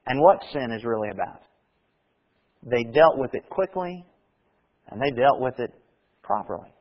and 0.07 0.21
what 0.21 0.43
sin 0.53 0.73
is 0.73 0.85
really 0.85 1.11
about, 1.11 1.43
they 2.63 2.85
dealt 2.85 3.19
with 3.19 3.35
it 3.35 3.49
quickly 3.51 4.05
and 4.89 5.01
they 5.01 5.11
dealt 5.11 5.41
with 5.41 5.59
it 5.59 5.71
properly. 6.23 6.73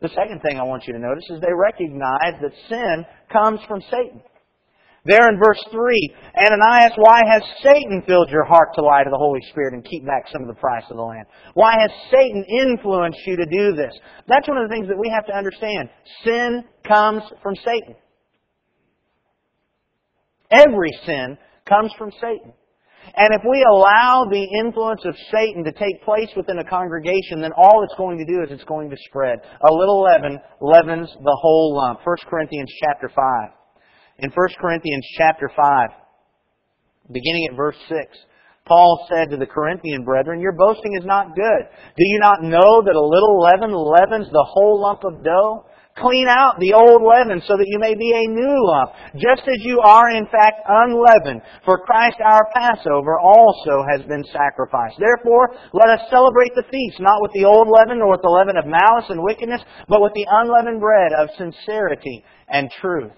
The 0.00 0.08
second 0.08 0.42
thing 0.42 0.58
I 0.58 0.64
want 0.64 0.84
you 0.86 0.92
to 0.94 0.98
notice 0.98 1.24
is 1.30 1.40
they 1.40 1.54
recognized 1.54 2.42
that 2.42 2.52
sin 2.68 3.06
comes 3.32 3.60
from 3.68 3.80
Satan. 3.82 4.20
There 5.06 5.28
in 5.28 5.38
verse 5.38 5.62
3, 5.70 6.14
Ananias, 6.48 6.92
why 6.96 7.20
has 7.30 7.42
Satan 7.62 8.02
filled 8.06 8.30
your 8.30 8.44
heart 8.44 8.70
to 8.74 8.82
lie 8.82 9.04
to 9.04 9.10
the 9.10 9.18
Holy 9.18 9.40
Spirit 9.50 9.74
and 9.74 9.84
keep 9.84 10.06
back 10.06 10.24
some 10.32 10.40
of 10.40 10.48
the 10.48 10.58
price 10.58 10.84
of 10.90 10.96
the 10.96 11.02
land? 11.02 11.26
Why 11.52 11.76
has 11.78 11.90
Satan 12.10 12.42
influenced 12.48 13.20
you 13.26 13.36
to 13.36 13.44
do 13.44 13.76
this? 13.76 13.92
That's 14.28 14.48
one 14.48 14.56
of 14.56 14.66
the 14.66 14.74
things 14.74 14.88
that 14.88 14.98
we 14.98 15.12
have 15.14 15.26
to 15.26 15.36
understand. 15.36 15.90
Sin 16.24 16.64
comes 16.88 17.22
from 17.42 17.54
Satan. 17.56 17.96
Every 20.50 20.90
sin 21.04 21.36
comes 21.68 21.92
from 21.98 22.10
Satan. 22.12 22.54
And 23.14 23.28
if 23.34 23.42
we 23.44 23.62
allow 23.62 24.24
the 24.30 24.46
influence 24.64 25.02
of 25.04 25.14
Satan 25.30 25.64
to 25.64 25.72
take 25.72 26.02
place 26.02 26.30
within 26.34 26.60
a 26.60 26.64
congregation, 26.64 27.42
then 27.42 27.52
all 27.58 27.84
it's 27.84 27.94
going 27.98 28.16
to 28.16 28.24
do 28.24 28.40
is 28.40 28.48
it's 28.50 28.64
going 28.64 28.88
to 28.88 28.96
spread. 29.04 29.40
A 29.68 29.70
little 29.70 30.00
leaven 30.00 30.38
leavens 30.62 31.10
the 31.12 31.38
whole 31.42 31.76
lump. 31.76 32.00
1 32.02 32.16
Corinthians 32.26 32.72
chapter 32.80 33.10
5 33.14 33.63
in 34.18 34.30
1 34.30 34.48
Corinthians 34.60 35.06
chapter 35.18 35.50
5, 35.54 35.88
beginning 37.12 37.48
at 37.50 37.56
verse 37.56 37.76
6. 37.88 38.18
Paul 38.66 39.06
said 39.12 39.28
to 39.30 39.36
the 39.36 39.46
Corinthian 39.46 40.04
brethren, 40.04 40.40
Your 40.40 40.56
boasting 40.56 40.96
is 40.96 41.04
not 41.04 41.36
good. 41.36 41.62
Do 41.96 42.04
you 42.04 42.18
not 42.18 42.42
know 42.42 42.80
that 42.80 42.96
a 42.96 43.10
little 43.12 43.38
leaven 43.40 43.72
leavens 43.74 44.32
the 44.32 44.48
whole 44.48 44.80
lump 44.80 45.04
of 45.04 45.22
dough? 45.22 45.66
Clean 45.96 46.26
out 46.26 46.58
the 46.58 46.74
old 46.74 47.06
leaven 47.06 47.38
so 47.46 47.54
that 47.54 47.70
you 47.70 47.78
may 47.78 47.94
be 47.94 48.10
a 48.10 48.26
new 48.26 48.56
lump, 48.66 48.90
just 49.14 49.46
as 49.46 49.62
you 49.62 49.78
are 49.78 50.10
in 50.10 50.26
fact 50.26 50.66
unleavened. 50.66 51.42
For 51.64 51.78
Christ 51.86 52.18
our 52.18 52.50
Passover 52.50 53.20
also 53.20 53.86
has 53.92 54.02
been 54.08 54.24
sacrificed. 54.32 54.98
Therefore, 54.98 55.54
let 55.72 55.94
us 55.94 56.10
celebrate 56.10 56.50
the 56.56 56.66
feast, 56.66 56.98
not 56.98 57.22
with 57.22 57.30
the 57.32 57.44
old 57.44 57.68
leaven 57.70 58.00
nor 58.00 58.10
with 58.10 58.22
the 58.22 58.32
leaven 58.32 58.56
of 58.56 58.66
malice 58.66 59.06
and 59.08 59.22
wickedness, 59.22 59.62
but 59.86 60.02
with 60.02 60.14
the 60.14 60.26
unleavened 60.26 60.80
bread 60.80 61.12
of 61.14 61.30
sincerity 61.38 62.24
and 62.48 62.72
truth. 62.80 63.14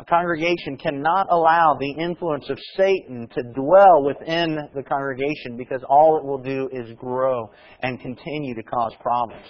A 0.00 0.04
congregation 0.06 0.78
cannot 0.78 1.26
allow 1.30 1.76
the 1.78 1.90
influence 1.90 2.48
of 2.48 2.58
Satan 2.74 3.28
to 3.34 3.42
dwell 3.54 4.02
within 4.02 4.56
the 4.74 4.82
congregation 4.82 5.58
because 5.58 5.82
all 5.90 6.16
it 6.16 6.24
will 6.24 6.38
do 6.38 6.70
is 6.72 6.90
grow 6.96 7.50
and 7.82 8.00
continue 8.00 8.54
to 8.54 8.62
cause 8.62 8.92
problems. 9.02 9.44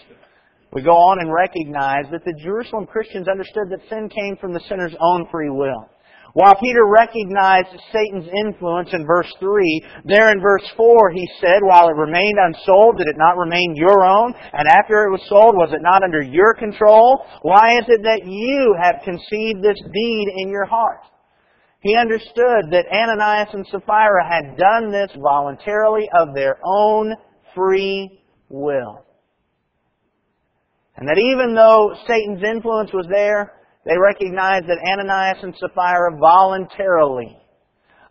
We 0.73 0.83
go 0.83 0.91
on 0.91 1.21
and 1.21 1.33
recognize 1.33 2.07
that 2.11 2.25
the 2.25 2.35
Jerusalem 2.43 2.87
Christians 2.87 3.29
understood 3.29 3.71
that 3.71 3.89
sin 3.89 4.09
came 4.09 4.37
from 4.41 4.53
the 4.53 4.61
sinner's 4.69 4.95
own 4.99 5.29
free 5.31 5.51
will. 5.51 5.89
While 6.33 6.55
Peter 6.63 6.87
recognized 6.87 7.75
Satan's 7.93 8.29
influence 8.47 8.91
in 8.93 9.05
verse 9.05 9.33
3, 9.41 9.85
there 10.05 10.31
in 10.31 10.41
verse 10.41 10.65
4 10.77 11.11
he 11.11 11.29
said, 11.41 11.59
While 11.63 11.89
it 11.89 11.97
remained 11.97 12.39
unsold, 12.39 12.99
did 12.99 13.09
it 13.09 13.19
not 13.19 13.37
remain 13.37 13.75
your 13.75 14.05
own? 14.05 14.33
And 14.53 14.69
after 14.69 15.05
it 15.05 15.11
was 15.11 15.27
sold, 15.29 15.57
was 15.57 15.73
it 15.73 15.83
not 15.83 16.05
under 16.05 16.23
your 16.23 16.55
control? 16.55 17.25
Why 17.43 17.79
is 17.79 17.85
it 17.89 18.03
that 18.05 18.23
you 18.25 18.77
have 18.81 19.03
conceived 19.05 19.63
this 19.63 19.81
deed 19.93 20.27
in 20.37 20.51
your 20.51 20.67
heart? 20.67 21.01
He 21.81 21.97
understood 21.97 22.71
that 22.71 22.87
Ananias 22.93 23.55
and 23.55 23.67
Sapphira 23.67 24.29
had 24.29 24.57
done 24.57 24.93
this 24.93 25.11
voluntarily 25.17 26.09
of 26.17 26.35
their 26.35 26.59
own 26.65 27.15
free 27.55 28.23
will. 28.49 29.05
And 30.97 31.09
that 31.09 31.19
even 31.19 31.55
though 31.55 31.97
Satan's 32.07 32.43
influence 32.45 32.93
was 32.93 33.07
there, 33.11 33.55
they 33.85 33.97
recognized 33.97 34.67
that 34.69 34.79
Ananias 34.85 35.43
and 35.43 35.55
Sapphira 35.57 36.19
voluntarily 36.21 37.37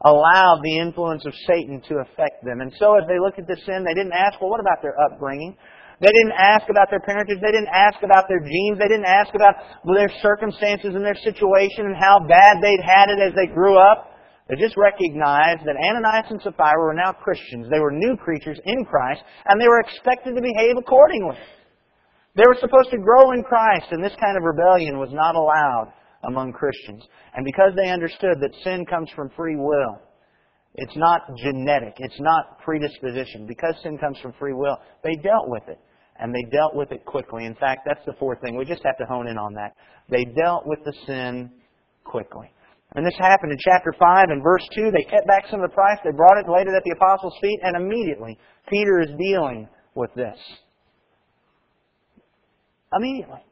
allowed 0.01 0.61
the 0.63 0.79
influence 0.79 1.25
of 1.25 1.33
Satan 1.45 1.81
to 1.89 2.01
affect 2.01 2.43
them. 2.43 2.61
And 2.61 2.73
so 2.79 2.95
as 2.97 3.03
they 3.07 3.19
looked 3.19 3.37
at 3.37 3.47
the 3.47 3.59
sin, 3.65 3.83
they 3.83 3.93
didn't 3.93 4.15
ask, 4.15 4.39
well, 4.39 4.49
what 4.49 4.61
about 4.61 4.81
their 4.81 4.95
upbringing? 4.97 5.57
They 5.99 6.07
didn't 6.07 6.39
ask 6.39 6.69
about 6.71 6.89
their 6.89 7.03
parentage. 7.03 7.43
They 7.43 7.51
didn't 7.51 7.75
ask 7.75 7.99
about 8.01 8.25
their 8.31 8.39
genes. 8.39 8.79
They 8.79 8.87
didn't 8.87 9.11
ask 9.11 9.35
about 9.35 9.55
their 9.83 10.09
circumstances 10.23 10.95
and 10.95 11.03
their 11.03 11.19
situation 11.19 11.91
and 11.91 11.95
how 11.99 12.23
bad 12.23 12.63
they'd 12.63 12.79
had 12.79 13.11
it 13.11 13.19
as 13.19 13.35
they 13.35 13.51
grew 13.51 13.77
up. 13.77 14.15
They 14.47 14.55
just 14.55 14.77
recognized 14.77 15.67
that 15.67 15.75
Ananias 15.75 16.31
and 16.31 16.41
Sapphira 16.41 16.79
were 16.79 16.95
now 16.95 17.11
Christians. 17.11 17.67
They 17.69 17.79
were 17.79 17.91
new 17.91 18.15
creatures 18.17 18.57
in 18.65 18.85
Christ, 18.85 19.21
and 19.45 19.61
they 19.61 19.67
were 19.67 19.81
expected 19.81 20.33
to 20.33 20.41
behave 20.41 20.79
accordingly. 20.79 21.37
They 22.35 22.43
were 22.47 22.57
supposed 22.59 22.91
to 22.91 22.97
grow 22.97 23.31
in 23.31 23.43
Christ, 23.43 23.87
and 23.91 24.03
this 24.03 24.15
kind 24.21 24.37
of 24.37 24.43
rebellion 24.43 24.99
was 24.99 25.09
not 25.11 25.35
allowed 25.35 25.93
among 26.23 26.53
Christians. 26.53 27.03
And 27.35 27.45
because 27.45 27.71
they 27.75 27.89
understood 27.89 28.37
that 28.41 28.53
sin 28.63 28.85
comes 28.85 29.09
from 29.15 29.29
free 29.35 29.55
will, 29.55 29.99
it's 30.75 30.95
not 30.95 31.21
genetic, 31.37 31.95
it's 31.97 32.19
not 32.19 32.59
predisposition. 32.63 33.47
Because 33.47 33.75
sin 33.81 33.97
comes 33.97 34.19
from 34.19 34.33
free 34.39 34.53
will, 34.53 34.77
they 35.03 35.15
dealt 35.23 35.47
with 35.47 35.63
it. 35.67 35.79
And 36.21 36.35
they 36.35 36.43
dealt 36.51 36.75
with 36.75 36.91
it 36.91 37.05
quickly. 37.05 37.45
In 37.45 37.55
fact, 37.55 37.81
that's 37.85 38.05
the 38.05 38.13
fourth 38.19 38.41
thing. 38.41 38.57
We 38.57 38.65
just 38.65 38.83
have 38.83 38.97
to 38.97 39.05
hone 39.05 39.27
in 39.27 39.37
on 39.37 39.53
that. 39.53 39.73
They 40.09 40.25
dealt 40.25 40.63
with 40.65 40.79
the 40.83 40.93
sin 41.07 41.49
quickly. 42.03 42.51
And 42.95 43.05
this 43.05 43.15
happened 43.17 43.51
in 43.51 43.57
chapter 43.63 43.93
5 43.97 44.29
and 44.29 44.43
verse 44.43 44.67
2. 44.75 44.91
They 44.91 45.03
kept 45.03 45.27
back 45.27 45.45
some 45.49 45.61
of 45.61 45.69
the 45.69 45.73
price. 45.73 45.97
They 46.03 46.11
brought 46.11 46.37
it, 46.37 46.49
laid 46.49 46.67
it 46.67 46.75
at 46.75 46.83
the 46.83 46.95
apostles' 46.97 47.37
feet, 47.41 47.59
and 47.63 47.77
immediately 47.77 48.37
Peter 48.67 48.99
is 48.99 49.09
dealing 49.17 49.69
with 49.95 50.13
this. 50.15 50.37
Immediately. 52.93 53.43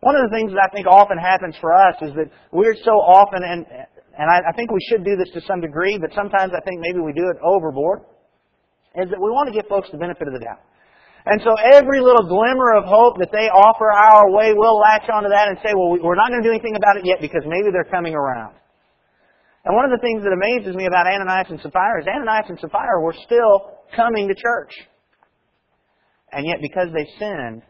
One 0.00 0.16
of 0.16 0.28
the 0.28 0.36
things 0.36 0.52
that 0.52 0.60
I 0.60 0.68
think 0.68 0.86
often 0.86 1.16
happens 1.16 1.56
for 1.60 1.72
us 1.72 1.96
is 2.02 2.12
that 2.14 2.28
we're 2.52 2.76
so 2.84 3.00
often, 3.00 3.40
and, 3.40 3.64
and 3.64 4.26
I, 4.28 4.50
I 4.50 4.52
think 4.52 4.70
we 4.70 4.82
should 4.90 5.04
do 5.04 5.16
this 5.16 5.32
to 5.32 5.40
some 5.48 5.64
degree, 5.64 5.96
but 5.96 6.12
sometimes 6.12 6.52
I 6.52 6.60
think 6.60 6.80
maybe 6.84 7.00
we 7.00 7.16
do 7.16 7.24
it 7.32 7.40
overboard, 7.40 8.04
is 9.00 9.08
that 9.08 9.16
we 9.16 9.30
want 9.32 9.48
to 9.48 9.54
give 9.56 9.64
folks 9.64 9.88
the 9.90 9.96
benefit 9.96 10.28
of 10.28 10.34
the 10.34 10.44
doubt. 10.44 10.60
And 11.24 11.40
so 11.40 11.56
every 11.72 12.04
little 12.04 12.28
glimmer 12.28 12.76
of 12.76 12.84
hope 12.84 13.16
that 13.16 13.32
they 13.32 13.48
offer 13.48 13.88
our 13.88 14.28
way, 14.28 14.52
we'll 14.52 14.76
latch 14.76 15.08
onto 15.08 15.32
that 15.32 15.48
and 15.48 15.56
say, 15.64 15.72
well, 15.72 15.96
we're 15.96 16.20
not 16.20 16.28
going 16.28 16.44
to 16.44 16.48
do 16.48 16.52
anything 16.52 16.76
about 16.76 17.00
it 17.00 17.08
yet 17.08 17.24
because 17.24 17.40
maybe 17.48 17.72
they're 17.72 17.88
coming 17.88 18.12
around. 18.12 18.60
And 19.64 19.72
one 19.72 19.88
of 19.88 19.90
the 19.90 20.04
things 20.04 20.20
that 20.20 20.36
amazes 20.36 20.76
me 20.76 20.84
about 20.84 21.08
Ananias 21.08 21.48
and 21.48 21.56
Sapphira 21.64 22.04
is 22.04 22.06
Ananias 22.06 22.52
and 22.52 22.60
Sapphira 22.60 23.00
were 23.00 23.16
still 23.24 23.80
coming 23.96 24.28
to 24.28 24.36
church. 24.36 24.76
And 26.28 26.44
yet 26.44 26.60
because 26.60 26.92
they 26.92 27.08
sinned, 27.16 27.62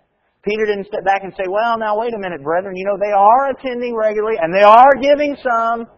Peter 0.44 0.68
didn't 0.68 0.86
step 0.86 1.04
back 1.04 1.24
and 1.24 1.32
say, 1.36 1.48
well, 1.48 1.80
now 1.80 1.96
wait 1.98 2.12
a 2.12 2.20
minute, 2.20 2.44
brethren, 2.44 2.76
you 2.76 2.84
know, 2.84 3.00
they 3.00 3.12
are 3.12 3.50
attending 3.50 3.96
regularly 3.96 4.36
and 4.36 4.52
they 4.52 4.62
are 4.62 4.92
giving 5.00 5.36
some. 5.40 5.88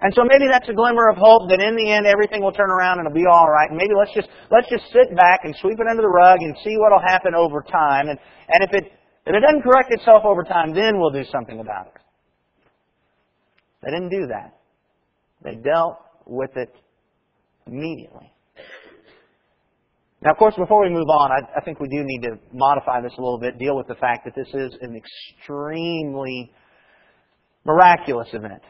And 0.00 0.12
so 0.12 0.24
maybe 0.24 0.48
that's 0.50 0.68
a 0.68 0.76
glimmer 0.76 1.08
of 1.08 1.16
hope 1.16 1.48
that 1.48 1.60
in 1.60 1.76
the 1.76 1.88
end 1.88 2.04
everything 2.04 2.42
will 2.42 2.52
turn 2.52 2.68
around 2.68 2.98
and 2.98 3.06
it'll 3.06 3.16
be 3.16 3.28
all 3.30 3.48
right. 3.48 3.68
And 3.68 3.78
maybe 3.78 3.96
let's 3.96 4.12
just 4.12 4.28
let's 4.50 4.68
just 4.68 4.84
sit 4.92 5.08
back 5.16 5.44
and 5.44 5.54
sweep 5.60 5.80
it 5.80 5.86
under 5.88 6.02
the 6.02 6.12
rug 6.12 6.40
and 6.40 6.56
see 6.64 6.76
what'll 6.76 7.00
happen 7.00 7.32
over 7.32 7.64
time. 7.64 8.08
And 8.08 8.18
and 8.48 8.60
if 8.64 8.72
it 8.72 8.92
if 9.24 9.32
it 9.32 9.40
doesn't 9.40 9.62
correct 9.62 9.92
itself 9.92 10.24
over 10.24 10.44
time, 10.44 10.74
then 10.74 10.98
we'll 11.00 11.14
do 11.14 11.24
something 11.32 11.60
about 11.60 11.86
it. 11.86 12.00
They 13.80 13.92
didn't 13.92 14.10
do 14.10 14.26
that. 14.28 14.58
They 15.42 15.56
dealt 15.56 15.96
with 16.26 16.56
it 16.56 16.74
immediately. 17.66 18.33
Now, 20.24 20.30
of 20.30 20.38
course, 20.38 20.54
before 20.56 20.82
we 20.82 20.88
move 20.88 21.08
on, 21.08 21.30
I, 21.30 21.58
I, 21.58 21.60
think 21.60 21.80
we 21.80 21.88
do 21.88 22.02
need 22.02 22.22
to 22.22 22.38
modify 22.50 23.02
this 23.02 23.12
a 23.18 23.20
little 23.20 23.38
bit, 23.38 23.58
deal 23.58 23.76
with 23.76 23.88
the 23.88 23.94
fact 23.96 24.24
that 24.24 24.34
this 24.34 24.48
is 24.54 24.74
an 24.80 24.96
extremely 24.96 26.50
miraculous 27.66 28.28
event. 28.32 28.62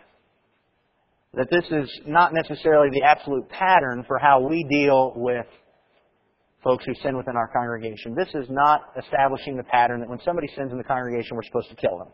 That 1.35 1.47
this 1.51 1.65
is 1.71 1.89
not 2.07 2.35
necessarily 2.35 2.89
the 2.91 3.03
absolute 3.07 3.49
pattern 3.49 4.05
for 4.07 4.19
how 4.19 4.41
we 4.41 4.65
deal 4.69 5.13
with 5.15 5.47
folks 6.65 6.85
who 6.87 6.95
sin 7.03 7.17
within 7.17 7.37
our 7.37 7.49
congregation. 7.53 8.17
This 8.17 8.35
is 8.35 8.47
not 8.51 8.93
establishing 8.99 9.57
the 9.57 9.65
pattern 9.65 10.01
that 10.01 10.09
when 10.09 10.21
somebody 10.25 10.49
sins 10.57 10.73
in 10.73 10.79
the 10.79 10.85
congregation, 10.85 11.37
we're 11.37 11.45
supposed 11.45 11.71
to 11.71 11.77
kill 11.77 11.99
them. 11.99 12.09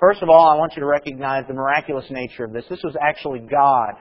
First 0.00 0.22
of 0.22 0.28
all, 0.28 0.48
I 0.48 0.56
want 0.56 0.72
you 0.74 0.80
to 0.80 0.86
recognize 0.86 1.44
the 1.46 1.54
miraculous 1.54 2.06
nature 2.10 2.44
of 2.44 2.52
this. 2.52 2.64
This 2.68 2.82
was 2.82 2.96
actually 3.00 3.40
God 3.40 3.94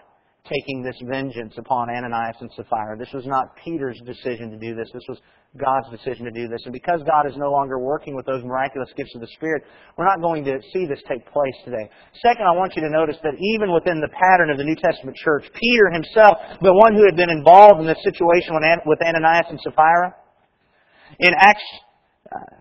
taking 0.50 0.82
this 0.82 0.98
vengeance 1.06 1.54
upon 1.58 1.90
Ananias 1.90 2.36
and 2.42 2.50
Sapphira. 2.56 2.98
This 2.98 3.14
was 3.14 3.26
not 3.26 3.56
Peter's 3.64 4.00
decision 4.06 4.50
to 4.50 4.58
do 4.58 4.74
this. 4.74 4.90
This 4.94 5.06
was 5.08 5.20
God's 5.54 5.86
decision 5.94 6.26
to 6.26 6.32
do 6.32 6.48
this. 6.48 6.62
And 6.66 6.74
because 6.74 7.04
God 7.06 7.30
is 7.30 7.38
no 7.38 7.52
longer 7.52 7.78
working 7.78 8.16
with 8.16 8.26
those 8.26 8.44
miraculous 8.44 8.90
gifts 8.98 9.14
of 9.14 9.22
the 9.22 9.30
Spirit, 9.38 9.64
we're 9.98 10.08
not 10.08 10.20
going 10.20 10.44
to 10.46 10.58
see 10.74 10.88
this 10.88 11.00
take 11.08 11.22
place 11.30 11.54
today. 11.64 11.86
Second, 12.26 12.48
I 12.48 12.58
want 12.58 12.74
you 12.76 12.82
to 12.82 12.90
notice 12.90 13.18
that 13.22 13.38
even 13.38 13.70
within 13.74 14.02
the 14.02 14.10
pattern 14.10 14.50
of 14.50 14.58
the 14.58 14.64
New 14.64 14.76
Testament 14.76 15.16
church, 15.18 15.46
Peter 15.54 15.92
himself, 15.94 16.38
the 16.62 16.74
one 16.74 16.96
who 16.96 17.06
had 17.06 17.16
been 17.16 17.30
involved 17.30 17.80
in 17.82 17.86
this 17.86 18.02
situation 18.02 18.58
with 18.86 19.00
Ananias 19.06 19.46
and 19.50 19.60
Sapphira, 19.62 20.16
in 21.20 21.34
Acts 21.38 21.70
uh, 22.32 22.56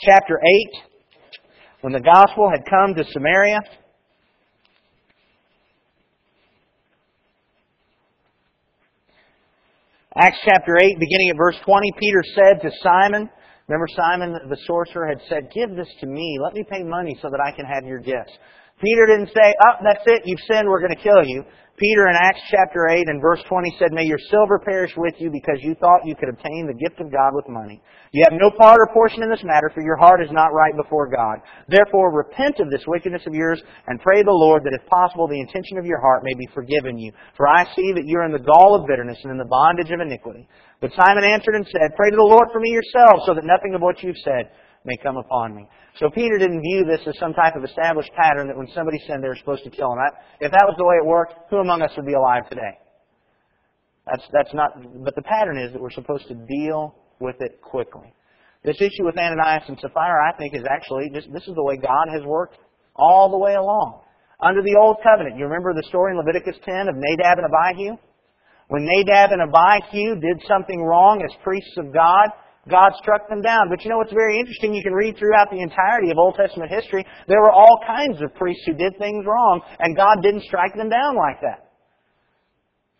chapter 0.00 0.40
8, 0.40 0.96
when 1.82 1.92
the 1.92 2.00
gospel 2.00 2.48
had 2.48 2.64
come 2.64 2.94
to 2.94 3.04
Samaria, 3.12 3.60
Acts 10.18 10.38
chapter 10.46 10.78
8, 10.80 10.98
beginning 10.98 11.28
at 11.28 11.36
verse 11.36 11.56
20, 11.66 11.92
Peter 12.00 12.22
said 12.34 12.62
to 12.62 12.70
Simon, 12.82 13.28
remember 13.68 13.86
Simon 13.94 14.32
the 14.48 14.56
sorcerer 14.64 15.06
had 15.06 15.20
said, 15.28 15.52
Give 15.52 15.76
this 15.76 15.92
to 16.00 16.06
me. 16.06 16.38
Let 16.42 16.54
me 16.54 16.64
pay 16.70 16.82
money 16.82 17.18
so 17.20 17.28
that 17.28 17.38
I 17.38 17.54
can 17.54 17.66
have 17.66 17.84
your 17.84 17.98
gifts. 17.98 18.32
Peter 18.82 19.06
didn't 19.06 19.32
say, 19.34 19.54
Oh, 19.64 19.80
that's 19.82 20.04
it. 20.06 20.22
You've 20.24 20.42
sinned. 20.50 20.68
We're 20.68 20.80
going 20.80 20.96
to 20.96 21.02
kill 21.02 21.24
you. 21.24 21.44
Peter 21.76 22.08
in 22.08 22.16
Acts 22.16 22.40
chapter 22.48 22.88
8 22.88 23.04
and 23.08 23.20
verse 23.20 23.40
20 23.48 23.76
said, 23.78 23.92
May 23.92 24.04
your 24.04 24.20
silver 24.30 24.58
perish 24.58 24.92
with 24.96 25.12
you 25.18 25.28
because 25.28 25.60
you 25.60 25.76
thought 25.76 26.08
you 26.08 26.16
could 26.16 26.32
obtain 26.32 26.64
the 26.64 26.80
gift 26.80 27.00
of 27.00 27.12
God 27.12 27.36
with 27.36 27.44
money. 27.52 27.82
You 28.12 28.24
have 28.24 28.40
no 28.40 28.48
part 28.48 28.80
or 28.80 28.88
portion 28.96 29.22
in 29.22 29.28
this 29.28 29.44
matter, 29.44 29.70
for 29.74 29.84
your 29.84 29.96
heart 29.96 30.24
is 30.24 30.32
not 30.32 30.56
right 30.56 30.72
before 30.74 31.04
God. 31.04 31.36
Therefore 31.68 32.16
repent 32.16 32.60
of 32.60 32.70
this 32.70 32.80
wickedness 32.88 33.20
of 33.26 33.34
yours 33.34 33.60
and 33.88 34.00
pray 34.00 34.22
the 34.22 34.32
Lord 34.32 34.64
that 34.64 34.72
if 34.72 34.88
possible 34.88 35.28
the 35.28 35.40
intention 35.40 35.76
of 35.76 35.84
your 35.84 36.00
heart 36.00 36.24
may 36.24 36.32
be 36.32 36.48
forgiven 36.54 36.96
you. 36.96 37.12
For 37.36 37.46
I 37.46 37.68
see 37.76 37.92
that 37.92 38.08
you 38.08 38.16
are 38.16 38.24
in 38.24 38.32
the 38.32 38.40
gall 38.40 38.72
of 38.72 38.88
bitterness 38.88 39.20
and 39.22 39.32
in 39.32 39.38
the 39.38 39.44
bondage 39.44 39.92
of 39.92 40.00
iniquity. 40.00 40.48
But 40.80 40.96
Simon 40.96 41.24
answered 41.24 41.56
and 41.56 41.66
said, 41.68 41.92
Pray 41.96 42.08
to 42.08 42.16
the 42.16 42.24
Lord 42.24 42.48
for 42.52 42.60
me 42.60 42.72
yourselves 42.72 43.28
so 43.28 43.34
that 43.34 43.44
nothing 43.44 43.74
of 43.74 43.82
what 43.82 44.02
you've 44.02 44.20
said 44.24 44.48
may 44.86 44.96
come 45.02 45.16
upon 45.16 45.54
me. 45.54 45.68
So 45.98 46.08
Peter 46.10 46.38
didn't 46.38 46.62
view 46.62 46.84
this 46.84 47.00
as 47.06 47.18
some 47.18 47.34
type 47.34 47.54
of 47.56 47.64
established 47.64 48.10
pattern 48.16 48.46
that 48.48 48.56
when 48.56 48.68
somebody 48.74 48.98
sinned 49.06 49.22
they 49.22 49.28
were 49.28 49.36
supposed 49.36 49.64
to 49.64 49.70
kill 49.70 49.92
him. 49.92 49.98
If 50.40 50.52
that 50.52 50.64
was 50.64 50.76
the 50.78 50.84
way 50.84 50.96
it 50.96 51.04
worked, 51.04 51.34
who 51.50 51.58
among 51.58 51.82
us 51.82 51.90
would 51.96 52.06
be 52.06 52.14
alive 52.14 52.48
today? 52.48 52.78
That's, 54.06 54.22
that's 54.32 54.54
not, 54.54 54.70
but 55.04 55.14
the 55.16 55.22
pattern 55.22 55.58
is 55.58 55.72
that 55.72 55.82
we're 55.82 55.90
supposed 55.90 56.28
to 56.28 56.34
deal 56.46 56.94
with 57.18 57.36
it 57.40 57.60
quickly. 57.60 58.14
This 58.64 58.76
issue 58.80 59.04
with 59.04 59.18
Ananias 59.18 59.64
and 59.68 59.78
Sapphira, 59.80 60.32
I 60.32 60.36
think, 60.36 60.54
is 60.54 60.64
actually, 60.70 61.10
just, 61.12 61.32
this 61.32 61.46
is 61.46 61.54
the 61.54 61.62
way 61.62 61.76
God 61.76 62.06
has 62.12 62.22
worked 62.24 62.56
all 62.94 63.30
the 63.30 63.38
way 63.38 63.54
along. 63.54 64.02
Under 64.40 64.62
the 64.62 64.76
Old 64.78 64.98
Covenant, 65.02 65.38
you 65.38 65.44
remember 65.44 65.72
the 65.74 65.86
story 65.88 66.12
in 66.12 66.18
Leviticus 66.18 66.56
10 66.64 66.88
of 66.88 66.94
Nadab 66.96 67.38
and 67.38 67.46
Abihu? 67.46 67.96
When 68.68 68.84
Nadab 68.84 69.30
and 69.32 69.42
Abihu 69.42 70.20
did 70.20 70.42
something 70.46 70.82
wrong 70.82 71.22
as 71.22 71.30
priests 71.42 71.74
of 71.78 71.92
God, 71.92 72.30
God 72.68 72.92
struck 72.98 73.28
them 73.28 73.42
down. 73.42 73.68
But 73.70 73.84
you 73.84 73.90
know 73.90 73.98
what's 73.98 74.12
very 74.12 74.38
interesting? 74.38 74.74
You 74.74 74.82
can 74.82 74.92
read 74.92 75.16
throughout 75.16 75.50
the 75.50 75.60
entirety 75.60 76.10
of 76.10 76.18
Old 76.18 76.34
Testament 76.34 76.70
history. 76.70 77.04
There 77.28 77.40
were 77.40 77.52
all 77.52 77.78
kinds 77.86 78.20
of 78.22 78.34
priests 78.34 78.64
who 78.66 78.74
did 78.74 78.98
things 78.98 79.24
wrong, 79.26 79.60
and 79.78 79.96
God 79.96 80.22
didn't 80.22 80.44
strike 80.44 80.74
them 80.74 80.88
down 80.88 81.16
like 81.16 81.40
that. 81.42 81.66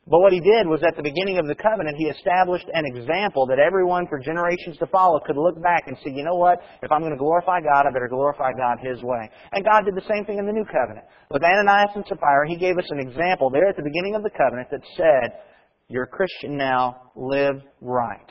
But 0.08 0.20
what 0.22 0.32
he 0.32 0.38
did 0.38 0.70
was 0.70 0.86
at 0.86 0.94
the 0.94 1.02
beginning 1.02 1.38
of 1.42 1.50
the 1.50 1.58
covenant, 1.58 1.98
he 1.98 2.06
established 2.06 2.70
an 2.72 2.86
example 2.86 3.44
that 3.50 3.58
everyone 3.58 4.06
for 4.06 4.20
generations 4.22 4.78
to 4.78 4.86
follow 4.86 5.18
could 5.26 5.36
look 5.36 5.60
back 5.60 5.88
and 5.88 5.98
see, 5.98 6.14
you 6.14 6.22
know 6.22 6.38
what? 6.38 6.62
If 6.80 6.92
I'm 6.92 7.00
going 7.00 7.10
to 7.10 7.18
glorify 7.18 7.58
God, 7.58 7.86
I 7.86 7.90
better 7.90 8.06
glorify 8.06 8.52
God 8.54 8.78
his 8.78 9.02
way. 9.02 9.28
And 9.50 9.64
God 9.64 9.82
did 9.82 9.96
the 9.96 10.06
same 10.06 10.24
thing 10.24 10.38
in 10.38 10.46
the 10.46 10.54
new 10.54 10.64
covenant. 10.64 11.10
With 11.28 11.42
Ananias 11.42 11.90
and 11.96 12.04
Sapphira, 12.06 12.46
he 12.46 12.54
gave 12.54 12.78
us 12.78 12.86
an 12.90 13.00
example 13.00 13.50
there 13.50 13.66
at 13.66 13.74
the 13.74 13.82
beginning 13.82 14.14
of 14.14 14.22
the 14.22 14.30
covenant 14.30 14.70
that 14.70 14.86
said, 14.96 15.42
you're 15.88 16.04
a 16.04 16.06
Christian 16.06 16.56
now, 16.56 17.10
live 17.16 17.62
right. 17.80 18.30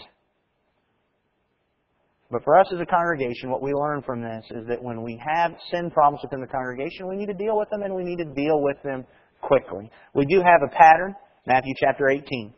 But 2.31 2.43
for 2.43 2.57
us 2.57 2.67
as 2.73 2.79
a 2.79 2.85
congregation, 2.85 3.51
what 3.51 3.61
we 3.61 3.73
learn 3.73 4.01
from 4.01 4.21
this 4.21 4.43
is 4.49 4.67
that 4.67 4.81
when 4.81 5.03
we 5.03 5.21
have 5.23 5.51
sin 5.71 5.91
problems 5.91 6.21
within 6.23 6.41
the 6.41 6.47
congregation, 6.47 7.07
we 7.07 7.15
need 7.15 7.27
to 7.27 7.33
deal 7.33 7.57
with 7.57 7.69
them 7.69 7.83
and 7.83 7.93
we 7.93 8.03
need 8.03 8.17
to 8.17 8.33
deal 8.33 8.61
with 8.61 8.77
them 8.83 9.05
quickly. 9.41 9.91
We 10.13 10.25
do 10.25 10.37
have 10.37 10.61
a 10.63 10.75
pattern, 10.75 11.15
Matthew 11.45 11.73
chapter 11.79 12.09
18. 12.09 12.53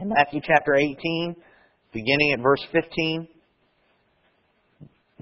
In 0.00 0.08
Matthew 0.08 0.40
chapter 0.44 0.74
18, 0.74 1.34
beginning 1.92 2.32
at 2.34 2.40
verse 2.40 2.64
15, 2.72 3.28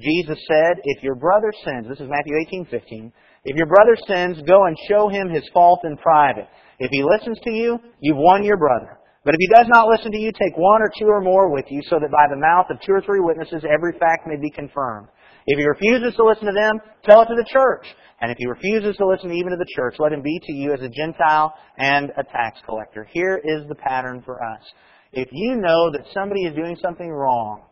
Jesus 0.01 0.39
said, 0.47 0.81
If 0.85 1.03
your 1.03 1.15
brother 1.15 1.53
sins, 1.65 1.87
this 1.89 2.01
is 2.01 2.09
Matthew 2.09 2.35
18, 2.47 2.67
15, 2.71 3.13
if 3.45 3.57
your 3.57 3.67
brother 3.67 3.97
sins, 4.07 4.43
go 4.47 4.67
and 4.67 4.77
show 4.89 5.09
him 5.09 5.31
his 5.31 5.49
fault 5.53 5.81
in 5.85 5.97
private. 5.97 6.49
If 6.79 6.91
he 6.91 7.03
listens 7.03 7.39
to 7.45 7.51
you, 7.51 7.79
you've 8.01 8.17
won 8.19 8.45
your 8.45 8.57
brother. 8.57 8.98
But 9.29 9.37
if 9.37 9.45
he 9.45 9.55
does 9.61 9.69
not 9.69 9.93
listen 9.93 10.11
to 10.11 10.17
you, 10.17 10.33
take 10.33 10.57
one 10.57 10.81
or 10.81 10.89
two 10.89 11.05
or 11.05 11.21
more 11.21 11.53
with 11.53 11.67
you, 11.69 11.83
so 11.85 12.01
that 12.01 12.09
by 12.09 12.33
the 12.33 12.41
mouth 12.41 12.65
of 12.73 12.81
two 12.81 12.97
or 12.97 13.03
three 13.05 13.21
witnesses 13.21 13.61
every 13.69 13.93
fact 14.01 14.25
may 14.25 14.41
be 14.41 14.49
confirmed. 14.49 15.09
If 15.45 15.59
he 15.59 15.69
refuses 15.69 16.17
to 16.17 16.25
listen 16.25 16.47
to 16.49 16.57
them, 16.57 16.81
tell 17.05 17.21
it 17.21 17.29
to 17.29 17.37
the 17.37 17.45
church. 17.53 17.85
And 18.23 18.33
if 18.33 18.39
he 18.41 18.49
refuses 18.49 18.97
to 18.97 19.05
listen 19.05 19.29
even 19.29 19.53
to 19.53 19.61
the 19.61 19.69
church, 19.77 19.97
let 19.99 20.17
him 20.17 20.23
be 20.23 20.41
to 20.49 20.53
you 20.55 20.73
as 20.73 20.81
a 20.81 20.89
Gentile 20.89 21.53
and 21.77 22.09
a 22.17 22.25
tax 22.25 22.57
collector. 22.65 23.05
Here 23.13 23.37
is 23.45 23.69
the 23.69 23.75
pattern 23.75 24.23
for 24.25 24.41
us. 24.41 24.65
If 25.13 25.29
you 25.31 25.57
know 25.57 25.93
that 25.93 26.09
somebody 26.15 26.49
is 26.49 26.57
doing 26.57 26.79
something 26.81 27.11
wrong, 27.13 27.69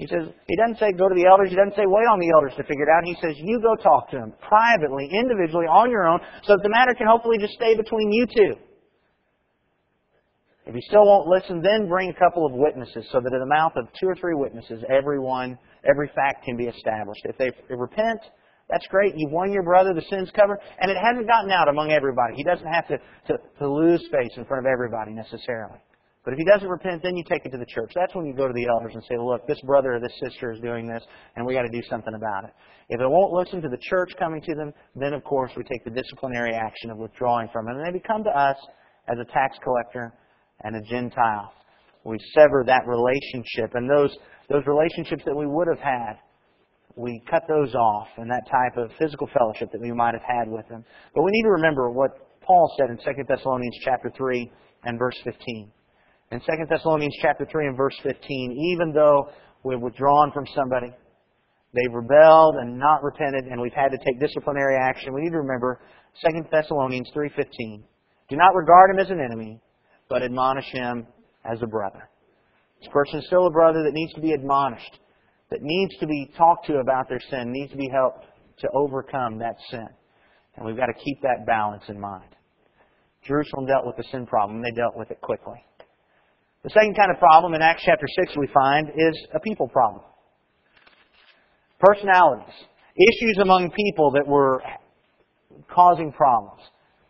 he 0.00 0.06
says, 0.06 0.32
he 0.48 0.56
doesn't 0.56 0.78
say 0.80 0.96
go 0.96 1.10
to 1.10 1.14
the 1.14 1.28
elders. 1.28 1.50
He 1.50 1.56
doesn't 1.56 1.76
say 1.76 1.84
wait 1.84 2.08
on 2.08 2.24
the 2.24 2.32
elders 2.32 2.56
to 2.56 2.64
figure 2.64 2.88
it 2.88 2.92
out. 2.96 3.04
He 3.04 3.20
says 3.20 3.36
you 3.36 3.60
go 3.60 3.76
talk 3.76 4.08
to 4.12 4.16
them 4.16 4.32
privately, 4.40 5.12
individually, 5.12 5.68
on 5.68 5.90
your 5.90 6.08
own, 6.08 6.20
so 6.48 6.56
that 6.56 6.62
the 6.64 6.72
matter 6.72 6.96
can 6.96 7.06
hopefully 7.06 7.36
just 7.36 7.52
stay 7.52 7.76
between 7.76 8.08
you 8.16 8.24
two. 8.24 8.56
If 10.68 10.74
he 10.74 10.82
still 10.82 11.06
won't 11.06 11.26
listen, 11.26 11.62
then 11.62 11.88
bring 11.88 12.10
a 12.10 12.18
couple 12.20 12.44
of 12.44 12.52
witnesses 12.52 13.08
so 13.10 13.20
that 13.24 13.32
in 13.32 13.40
the 13.40 13.48
mouth 13.48 13.72
of 13.76 13.88
two 13.98 14.06
or 14.06 14.14
three 14.14 14.34
witnesses, 14.34 14.84
everyone, 14.92 15.56
every 15.88 16.08
fact 16.14 16.44
can 16.44 16.58
be 16.58 16.64
established. 16.68 17.22
If 17.24 17.38
they, 17.38 17.48
they 17.70 17.74
repent, 17.74 18.20
that's 18.68 18.86
great. 18.88 19.14
You've 19.16 19.32
won 19.32 19.50
your 19.50 19.62
brother, 19.62 19.94
the 19.94 20.04
sin's 20.10 20.30
covered, 20.36 20.60
and 20.78 20.90
it 20.90 20.98
hasn't 21.00 21.26
gotten 21.26 21.50
out 21.50 21.70
among 21.70 21.90
everybody. 21.90 22.36
He 22.36 22.44
doesn't 22.44 22.68
have 22.68 22.86
to, 22.88 22.98
to, 23.28 23.38
to 23.60 23.66
lose 23.66 24.04
face 24.12 24.36
in 24.36 24.44
front 24.44 24.66
of 24.66 24.70
everybody 24.70 25.12
necessarily. 25.12 25.80
But 26.22 26.34
if 26.34 26.38
he 26.38 26.44
doesn't 26.44 26.68
repent, 26.68 27.02
then 27.02 27.16
you 27.16 27.24
take 27.24 27.46
it 27.46 27.50
to 27.52 27.56
the 27.56 27.72
church. 27.72 27.90
That's 27.94 28.14
when 28.14 28.26
you 28.26 28.34
go 28.34 28.46
to 28.46 28.52
the 28.52 28.66
elders 28.68 28.92
and 28.92 29.02
say, 29.08 29.16
look, 29.16 29.46
this 29.48 29.60
brother 29.64 29.94
or 29.94 30.00
this 30.00 30.12
sister 30.20 30.52
is 30.52 30.60
doing 30.60 30.86
this, 30.86 31.02
and 31.36 31.46
we 31.46 31.54
got 31.54 31.62
to 31.62 31.72
do 31.72 31.80
something 31.88 32.12
about 32.12 32.44
it. 32.44 32.50
If 32.90 33.00
it 33.00 33.08
won't 33.08 33.32
listen 33.32 33.62
to 33.62 33.70
the 33.70 33.80
church 33.88 34.12
coming 34.18 34.42
to 34.42 34.54
them, 34.54 34.74
then 34.94 35.14
of 35.14 35.24
course 35.24 35.50
we 35.56 35.64
take 35.64 35.82
the 35.84 35.96
disciplinary 35.96 36.52
action 36.52 36.90
of 36.90 36.98
withdrawing 36.98 37.48
from 37.54 37.64
them. 37.64 37.76
And 37.78 37.86
they 37.86 37.98
become 37.98 38.22
to 38.24 38.30
us 38.36 38.58
as 39.08 39.16
a 39.18 39.24
tax 39.32 39.56
collector 39.64 40.12
and 40.64 40.76
a 40.76 40.82
Gentile. 40.82 41.52
We 42.04 42.18
sever 42.34 42.64
that 42.66 42.86
relationship, 42.86 43.74
and 43.74 43.88
those, 43.88 44.16
those 44.48 44.62
relationships 44.66 45.22
that 45.26 45.36
we 45.36 45.46
would 45.46 45.68
have 45.68 45.82
had, 45.82 46.18
we 46.96 47.22
cut 47.30 47.42
those 47.48 47.74
off, 47.74 48.08
and 48.16 48.30
that 48.30 48.46
type 48.50 48.76
of 48.76 48.90
physical 48.98 49.28
fellowship 49.36 49.70
that 49.72 49.80
we 49.80 49.92
might 49.92 50.14
have 50.14 50.26
had 50.26 50.48
with 50.48 50.66
them. 50.68 50.84
But 51.14 51.22
we 51.22 51.30
need 51.30 51.44
to 51.44 51.50
remember 51.50 51.90
what 51.90 52.10
Paul 52.42 52.74
said 52.78 52.90
in 52.90 52.96
2 52.96 53.22
Thessalonians 53.28 53.76
chapter 53.84 54.10
3 54.16 54.50
and 54.84 54.98
verse 54.98 55.16
15. 55.22 55.70
In 56.32 56.40
2 56.40 56.46
Thessalonians 56.68 57.14
chapter 57.22 57.46
3 57.50 57.68
and 57.68 57.76
verse 57.76 57.94
15, 58.02 58.74
even 58.74 58.92
though 58.92 59.28
we've 59.64 59.80
withdrawn 59.80 60.32
from 60.32 60.44
somebody, 60.54 60.88
they've 61.74 61.92
rebelled 61.92 62.56
and 62.56 62.78
not 62.78 63.02
repented, 63.02 63.44
and 63.44 63.60
we've 63.60 63.72
had 63.72 63.90
to 63.90 63.98
take 63.98 64.18
disciplinary 64.18 64.76
action, 64.76 65.14
we 65.14 65.22
need 65.22 65.30
to 65.30 65.38
remember 65.38 65.80
2 66.24 66.42
Thessalonians 66.50 67.10
3.15. 67.14 67.82
Do 68.28 68.36
not 68.36 68.54
regard 68.54 68.90
him 68.90 68.98
as 68.98 69.10
an 69.10 69.20
enemy, 69.20 69.60
but 70.08 70.22
admonish 70.22 70.66
him 70.72 71.06
as 71.44 71.58
a 71.62 71.66
brother. 71.66 72.08
This 72.80 72.90
person 72.92 73.18
is 73.18 73.26
still 73.26 73.46
a 73.46 73.50
brother 73.50 73.82
that 73.82 73.92
needs 73.92 74.12
to 74.14 74.20
be 74.20 74.32
admonished, 74.32 74.98
that 75.50 75.60
needs 75.62 75.96
to 75.98 76.06
be 76.06 76.30
talked 76.36 76.66
to 76.66 76.78
about 76.78 77.08
their 77.08 77.20
sin, 77.30 77.52
needs 77.52 77.72
to 77.72 77.78
be 77.78 77.88
helped 77.92 78.26
to 78.60 78.68
overcome 78.74 79.38
that 79.38 79.56
sin. 79.70 79.88
And 80.56 80.66
we've 80.66 80.76
got 80.76 80.86
to 80.86 80.94
keep 81.04 81.20
that 81.22 81.46
balance 81.46 81.84
in 81.88 82.00
mind. 82.00 82.34
Jerusalem 83.26 83.66
dealt 83.66 83.86
with 83.86 83.96
the 83.96 84.04
sin 84.10 84.26
problem, 84.26 84.62
they 84.62 84.70
dealt 84.70 84.96
with 84.96 85.10
it 85.10 85.20
quickly. 85.20 85.62
The 86.64 86.70
second 86.70 86.96
kind 86.96 87.10
of 87.10 87.18
problem 87.18 87.54
in 87.54 87.62
Acts 87.62 87.82
chapter 87.84 88.06
6 88.24 88.36
we 88.36 88.48
find 88.52 88.88
is 88.88 89.26
a 89.34 89.40
people 89.40 89.68
problem. 89.68 90.02
Personalities. 91.78 92.54
Issues 92.96 93.38
among 93.40 93.70
people 93.70 94.10
that 94.12 94.26
were 94.26 94.60
causing 95.72 96.12
problems. 96.12 96.60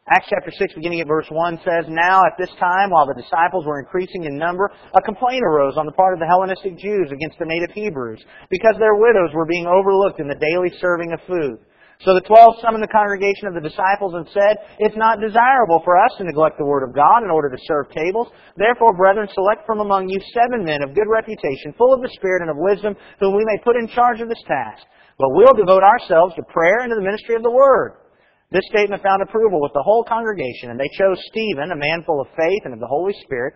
Acts 0.08 0.32
chapter 0.32 0.48
6, 0.48 0.72
beginning 0.72 1.04
at 1.04 1.06
verse 1.06 1.28
1 1.28 1.60
says, 1.60 1.84
Now 1.92 2.24
at 2.24 2.32
this 2.40 2.48
time, 2.56 2.88
while 2.88 3.04
the 3.04 3.20
disciples 3.20 3.68
were 3.68 3.76
increasing 3.76 4.24
in 4.24 4.40
number, 4.40 4.72
a 4.96 5.04
complaint 5.04 5.44
arose 5.44 5.76
on 5.76 5.84
the 5.84 5.92
part 5.92 6.16
of 6.16 6.20
the 6.20 6.24
Hellenistic 6.24 6.80
Jews 6.80 7.12
against 7.12 7.36
the 7.36 7.44
native 7.44 7.76
Hebrews, 7.76 8.24
because 8.48 8.72
their 8.80 8.96
widows 8.96 9.36
were 9.36 9.44
being 9.44 9.68
overlooked 9.68 10.16
in 10.16 10.24
the 10.24 10.40
daily 10.40 10.72
serving 10.80 11.12
of 11.12 11.20
food. 11.28 11.60
So 12.00 12.16
the 12.16 12.24
twelve 12.24 12.56
summoned 12.64 12.80
the 12.80 12.88
congregation 12.88 13.52
of 13.52 13.54
the 13.58 13.68
disciples 13.68 14.16
and 14.16 14.24
said, 14.32 14.56
It's 14.80 14.96
not 14.96 15.20
desirable 15.20 15.84
for 15.84 16.00
us 16.00 16.16
to 16.16 16.24
neglect 16.24 16.56
the 16.56 16.64
word 16.64 16.88
of 16.88 16.96
God 16.96 17.20
in 17.20 17.28
order 17.28 17.52
to 17.52 17.60
serve 17.68 17.92
tables. 17.92 18.32
Therefore, 18.56 18.96
brethren, 18.96 19.28
select 19.36 19.68
from 19.68 19.84
among 19.84 20.08
you 20.08 20.16
seven 20.32 20.64
men 20.64 20.80
of 20.80 20.96
good 20.96 21.10
reputation, 21.12 21.76
full 21.76 21.92
of 21.92 22.00
the 22.00 22.14
Spirit 22.16 22.40
and 22.40 22.48
of 22.48 22.56
wisdom, 22.56 22.96
whom 23.20 23.36
we 23.36 23.44
may 23.44 23.60
put 23.60 23.76
in 23.76 23.92
charge 23.92 24.24
of 24.24 24.32
this 24.32 24.40
task. 24.48 24.88
But 25.20 25.36
we'll 25.36 25.52
devote 25.52 25.84
ourselves 25.84 26.32
to 26.40 26.48
prayer 26.48 26.80
and 26.80 26.88
to 26.88 26.96
the 26.96 27.04
ministry 27.04 27.36
of 27.36 27.44
the 27.44 27.52
word. 27.52 28.07
This 28.50 28.64
statement 28.70 29.02
found 29.02 29.20
approval 29.22 29.60
with 29.60 29.72
the 29.74 29.82
whole 29.82 30.04
congregation, 30.04 30.70
and 30.70 30.80
they 30.80 30.88
chose 30.96 31.20
Stephen, 31.28 31.70
a 31.70 31.76
man 31.76 32.02
full 32.06 32.20
of 32.20 32.28
faith 32.28 32.62
and 32.64 32.72
of 32.72 32.80
the 32.80 32.86
Holy 32.86 33.12
Spirit, 33.24 33.54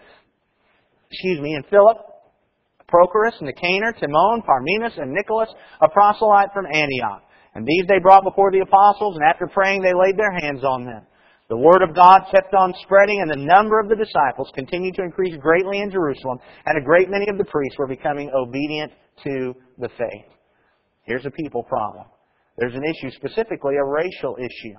excuse 1.10 1.40
me, 1.40 1.54
and 1.54 1.64
Philip, 1.66 1.96
Prochorus, 2.92 3.40
Nicanor, 3.40 3.92
Timon, 3.98 4.42
Parmenas, 4.42 4.98
and 4.98 5.12
Nicholas, 5.12 5.48
a 5.80 5.88
proselyte 5.88 6.52
from 6.52 6.66
Antioch. 6.66 7.22
And 7.54 7.66
these 7.66 7.84
they 7.88 8.00
brought 8.00 8.24
before 8.24 8.52
the 8.52 8.60
apostles, 8.60 9.16
and 9.16 9.24
after 9.24 9.46
praying 9.46 9.82
they 9.82 9.94
laid 9.94 10.18
their 10.18 10.32
hands 10.32 10.62
on 10.62 10.84
them. 10.84 11.06
The 11.48 11.56
word 11.56 11.82
of 11.82 11.94
God 11.94 12.22
kept 12.30 12.54
on 12.54 12.74
spreading, 12.82 13.20
and 13.20 13.30
the 13.30 13.44
number 13.44 13.80
of 13.80 13.88
the 13.88 13.96
disciples 13.96 14.52
continued 14.54 14.94
to 14.96 15.04
increase 15.04 15.36
greatly 15.40 15.80
in 15.80 15.90
Jerusalem, 15.90 16.38
and 16.66 16.78
a 16.78 16.84
great 16.84 17.08
many 17.08 17.28
of 17.30 17.38
the 17.38 17.44
priests 17.44 17.78
were 17.78 17.86
becoming 17.86 18.30
obedient 18.34 18.92
to 19.24 19.54
the 19.78 19.88
faith. 19.88 20.32
Here's 21.04 21.26
a 21.26 21.30
people 21.30 21.62
problem. 21.62 22.06
There's 22.58 22.74
an 22.74 22.84
issue, 22.84 23.10
specifically 23.16 23.74
a 23.76 23.84
racial 23.84 24.36
issue. 24.36 24.76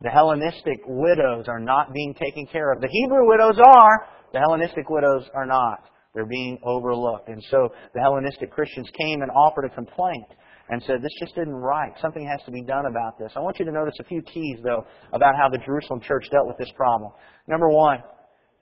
The 0.00 0.10
Hellenistic 0.10 0.80
widows 0.86 1.46
are 1.48 1.60
not 1.60 1.92
being 1.92 2.14
taken 2.14 2.46
care 2.46 2.72
of. 2.72 2.80
The 2.80 2.88
Hebrew 2.88 3.28
widows 3.28 3.58
are, 3.64 4.06
the 4.32 4.40
Hellenistic 4.40 4.88
widows 4.90 5.28
are 5.34 5.46
not. 5.46 5.84
They're 6.14 6.26
being 6.26 6.58
overlooked. 6.64 7.28
And 7.28 7.42
so 7.50 7.68
the 7.94 8.00
Hellenistic 8.00 8.50
Christians 8.50 8.88
came 8.98 9.22
and 9.22 9.30
offered 9.30 9.64
a 9.64 9.74
complaint 9.74 10.26
and 10.68 10.82
said, 10.82 11.02
This 11.02 11.12
just 11.20 11.32
isn't 11.38 11.54
right. 11.54 11.92
Something 12.00 12.26
has 12.26 12.44
to 12.46 12.50
be 12.50 12.62
done 12.62 12.86
about 12.86 13.18
this. 13.18 13.32
I 13.36 13.40
want 13.40 13.58
you 13.58 13.64
to 13.64 13.72
notice 13.72 13.94
a 14.00 14.04
few 14.04 14.22
keys, 14.22 14.58
though, 14.62 14.84
about 15.12 15.36
how 15.36 15.48
the 15.48 15.58
Jerusalem 15.58 16.00
church 16.00 16.28
dealt 16.30 16.46
with 16.46 16.58
this 16.58 16.70
problem. 16.76 17.12
Number 17.46 17.68
one, 17.68 17.98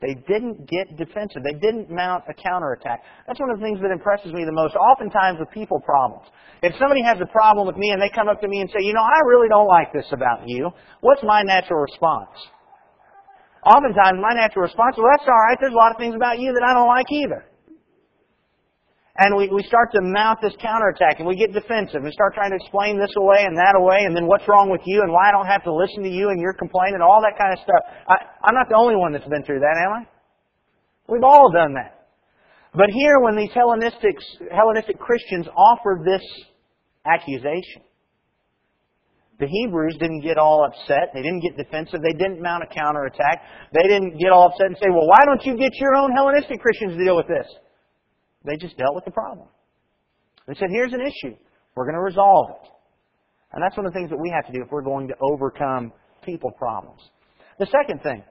they 0.00 0.14
didn't 0.26 0.64
get 0.68 0.96
defensive. 0.96 1.44
They 1.44 1.58
didn't 1.60 1.90
mount 1.90 2.24
a 2.28 2.34
counterattack. 2.34 3.04
That's 3.26 3.38
one 3.38 3.50
of 3.50 3.60
the 3.60 3.64
things 3.64 3.80
that 3.84 3.92
impresses 3.92 4.32
me 4.32 4.44
the 4.44 4.52
most, 4.52 4.74
oftentimes 4.74 5.38
with 5.38 5.50
people 5.50 5.80
problems. 5.80 6.24
If 6.62 6.72
somebody 6.80 7.02
has 7.04 7.20
a 7.20 7.28
problem 7.28 7.66
with 7.66 7.76
me 7.76 7.90
and 7.90 8.00
they 8.00 8.08
come 8.08 8.28
up 8.28 8.40
to 8.40 8.48
me 8.48 8.60
and 8.60 8.68
say, 8.70 8.84
you 8.84 8.92
know, 8.92 9.04
I 9.04 9.20
really 9.28 9.48
don't 9.48 9.68
like 9.68 9.92
this 9.92 10.08
about 10.12 10.44
you, 10.46 10.70
what's 11.00 11.22
my 11.22 11.42
natural 11.42 11.80
response? 11.80 12.32
Oftentimes 13.64 14.20
my 14.20 14.32
natural 14.32 14.64
response, 14.64 14.96
is, 14.96 15.04
well, 15.04 15.12
that's 15.12 15.28
alright, 15.28 15.58
there's 15.60 15.72
a 15.72 15.76
lot 15.76 15.92
of 15.92 15.98
things 16.00 16.14
about 16.16 16.38
you 16.38 16.52
that 16.52 16.64
I 16.64 16.72
don't 16.72 16.88
like 16.88 17.12
either. 17.12 17.44
And 19.18 19.36
we, 19.36 19.48
we 19.50 19.62
start 19.64 19.90
to 19.92 20.00
mount 20.00 20.38
this 20.40 20.54
counterattack 20.62 21.18
and 21.18 21.26
we 21.26 21.34
get 21.34 21.52
defensive 21.52 22.04
and 22.04 22.12
start 22.12 22.34
trying 22.34 22.50
to 22.50 22.56
explain 22.56 22.98
this 22.98 23.10
away 23.18 23.42
and 23.42 23.58
that 23.58 23.74
away 23.74 24.06
and 24.06 24.14
then 24.14 24.26
what's 24.26 24.46
wrong 24.46 24.70
with 24.70 24.80
you 24.86 25.02
and 25.02 25.10
why 25.10 25.28
I 25.28 25.32
don't 25.32 25.50
have 25.50 25.64
to 25.64 25.74
listen 25.74 26.02
to 26.04 26.08
you 26.08 26.30
and 26.30 26.40
your 26.40 26.54
complaint 26.54 26.94
and 26.94 27.02
all 27.02 27.20
that 27.20 27.34
kind 27.36 27.52
of 27.52 27.58
stuff. 27.58 27.82
I, 28.06 28.16
I'm 28.46 28.54
not 28.54 28.70
the 28.70 28.78
only 28.78 28.94
one 28.94 29.12
that's 29.12 29.26
been 29.26 29.42
through 29.42 29.60
that, 29.60 29.76
am 29.76 29.92
I? 29.92 30.02
We've 31.10 31.26
all 31.26 31.50
done 31.50 31.74
that. 31.74 32.06
But 32.72 32.86
here 32.94 33.18
when 33.18 33.36
these 33.36 33.50
Hellenistic, 33.52 34.14
Hellenistic 34.54 34.98
Christians 34.98 35.46
offered 35.56 36.06
this 36.06 36.22
accusation, 37.04 37.82
the 39.40 39.48
Hebrews 39.48 39.96
didn't 39.98 40.20
get 40.20 40.38
all 40.38 40.68
upset. 40.68 41.10
They 41.14 41.22
didn't 41.22 41.40
get 41.40 41.56
defensive. 41.56 42.00
They 42.04 42.12
didn't 42.12 42.40
mount 42.40 42.62
a 42.62 42.68
counterattack. 42.68 43.42
They 43.72 43.88
didn't 43.88 44.20
get 44.20 44.30
all 44.30 44.52
upset 44.52 44.66
and 44.66 44.76
say, 44.76 44.92
well, 44.92 45.08
why 45.08 45.24
don't 45.24 45.42
you 45.44 45.56
get 45.56 45.72
your 45.80 45.96
own 45.96 46.12
Hellenistic 46.12 46.60
Christians 46.60 46.96
to 46.96 47.02
deal 47.02 47.16
with 47.16 47.26
this? 47.26 47.48
They 48.44 48.56
just 48.56 48.76
dealt 48.76 48.94
with 48.94 49.04
the 49.04 49.10
problem. 49.10 49.48
They 50.46 50.54
said, 50.54 50.68
here's 50.70 50.92
an 50.92 51.00
issue. 51.00 51.36
We're 51.74 51.84
going 51.84 51.94
to 51.94 52.02
resolve 52.02 52.50
it. 52.50 52.70
And 53.52 53.62
that's 53.62 53.76
one 53.76 53.86
of 53.86 53.92
the 53.92 53.98
things 53.98 54.10
that 54.10 54.18
we 54.18 54.30
have 54.30 54.46
to 54.46 54.52
do 54.52 54.62
if 54.62 54.70
we're 54.70 54.82
going 54.82 55.08
to 55.08 55.14
overcome 55.20 55.92
people 56.24 56.50
problems. 56.52 57.00
The 57.58 57.66
second 57.66 58.02
thing 58.02 58.22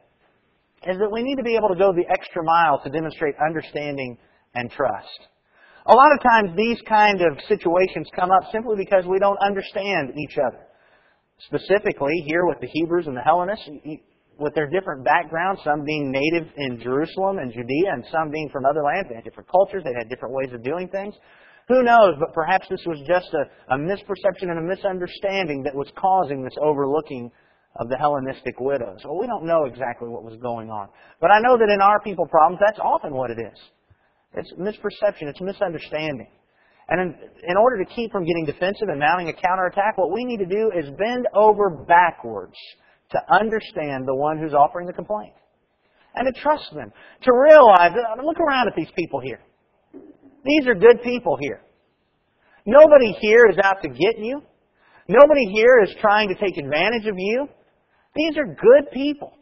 is 0.88 0.98
that 0.98 1.12
we 1.12 1.24
need 1.24 1.36
to 1.36 1.44
be 1.44 1.56
able 1.56 1.70
to 1.70 1.76
go 1.76 1.92
the 1.92 2.08
extra 2.10 2.44
mile 2.44 2.82
to 2.84 2.90
demonstrate 2.90 3.36
understanding 3.46 4.18
and 4.56 4.72
trust. 4.72 5.28
A 5.86 5.94
lot 5.94 6.12
of 6.14 6.24
times 6.24 6.56
these 6.56 6.80
kind 6.88 7.22
of 7.22 7.38
situations 7.48 8.08
come 8.16 8.32
up 8.32 8.52
simply 8.52 8.76
because 8.78 9.06
we 9.06 9.20
don't 9.20 9.38
understand 9.46 10.14
each 10.18 10.38
other. 10.38 10.66
Specifically, 11.46 12.24
here 12.28 12.46
with 12.46 12.60
the 12.60 12.68
Hebrews 12.68 13.08
and 13.08 13.16
the 13.16 13.22
Hellenists, 13.22 13.70
with 14.40 14.56
their 14.56 14.68
different 14.68 15.04
backgrounds, 15.04 15.62
some 15.64 15.84
being 15.84 16.12
native 16.12 16.48
in 16.58 16.80
Jerusalem 16.82 17.40
and 17.40 17.52
Judea, 17.52 17.92
and 17.94 18.06
some 18.12 18.32
being 18.32 18.50
from 18.50 18.66
other 18.66 18.82
lands. 18.84 19.10
They 19.10 19.16
had 19.16 19.24
different 19.24 19.50
cultures, 19.50 19.84
they 19.84 19.94
had 19.98 20.10
different 20.10 20.34
ways 20.34 20.50
of 20.54 20.64
doing 20.64 20.88
things. 20.88 21.14
Who 21.68 21.84
knows, 21.84 22.16
but 22.20 22.34
perhaps 22.34 22.68
this 22.70 22.82
was 22.88 22.98
just 23.06 23.30
a, 23.34 23.76
a 23.76 23.78
misperception 23.78 24.50
and 24.50 24.58
a 24.58 24.76
misunderstanding 24.76 25.62
that 25.64 25.76
was 25.76 25.88
causing 25.96 26.44
this 26.44 26.56
overlooking 26.60 27.30
of 27.76 27.90
the 27.90 27.98
Hellenistic 27.98 28.60
widows. 28.60 28.98
Well, 29.06 29.20
we 29.20 29.28
don't 29.28 29.46
know 29.46 29.66
exactly 29.66 30.10
what 30.10 30.24
was 30.24 30.36
going 30.42 30.72
on. 30.72 30.90
But 31.22 31.30
I 31.30 31.40
know 31.40 31.58
that 31.58 31.70
in 31.70 31.82
our 31.82 32.02
people 32.02 32.26
problems, 32.26 32.60
that's 32.66 32.80
often 32.80 33.14
what 33.14 33.30
it 33.30 33.38
is. 33.38 33.60
It's 34.34 34.52
misperception, 34.54 35.30
it's 35.30 35.42
misunderstanding. 35.42 36.32
And 36.90 37.02
in, 37.02 37.16
in 37.48 37.58
order 37.58 37.84
to 37.84 37.94
keep 37.94 38.12
from 38.12 38.26
getting 38.26 38.46
defensive 38.46 38.90
and 38.90 39.00
mounting 39.00 39.30
a 39.30 39.34
counterattack, 39.34 39.98
what 39.98 40.12
we 40.12 40.26
need 40.26 40.38
to 40.38 40.50
do 40.50 40.72
is 40.76 40.90
bend 40.98 41.28
over 41.36 41.86
backwards 41.88 42.58
to 43.12 43.20
understand 43.34 44.08
the 44.08 44.16
one 44.16 44.38
who's 44.38 44.54
offering 44.54 44.88
the 44.88 44.94
complaint. 44.94 45.34
And 46.16 46.34
to 46.34 46.42
trust 46.42 46.74
them. 46.74 46.92
To 47.24 47.32
realize, 47.32 47.92
look 48.24 48.40
around 48.40 48.68
at 48.68 48.76
these 48.76 48.92
people 48.96 49.20
here. 49.20 49.40
These 50.44 50.68
are 50.68 50.76
good 50.76 51.04
people 51.04 51.38
here. 51.40 51.62
Nobody 52.66 53.16
here 53.20 53.46
is 53.50 53.58
out 53.64 53.82
to 53.84 53.90
get 53.90 54.18
you. 54.18 54.42
Nobody 55.08 55.46
here 55.52 55.82
is 55.84 55.96
trying 56.02 56.30
to 56.30 56.36
take 56.36 56.58
advantage 56.58 57.08
of 57.08 57.16
you. 57.18 57.48
These 58.16 58.38
are 58.38 58.46
good 58.46 58.92
people. 58.94 59.34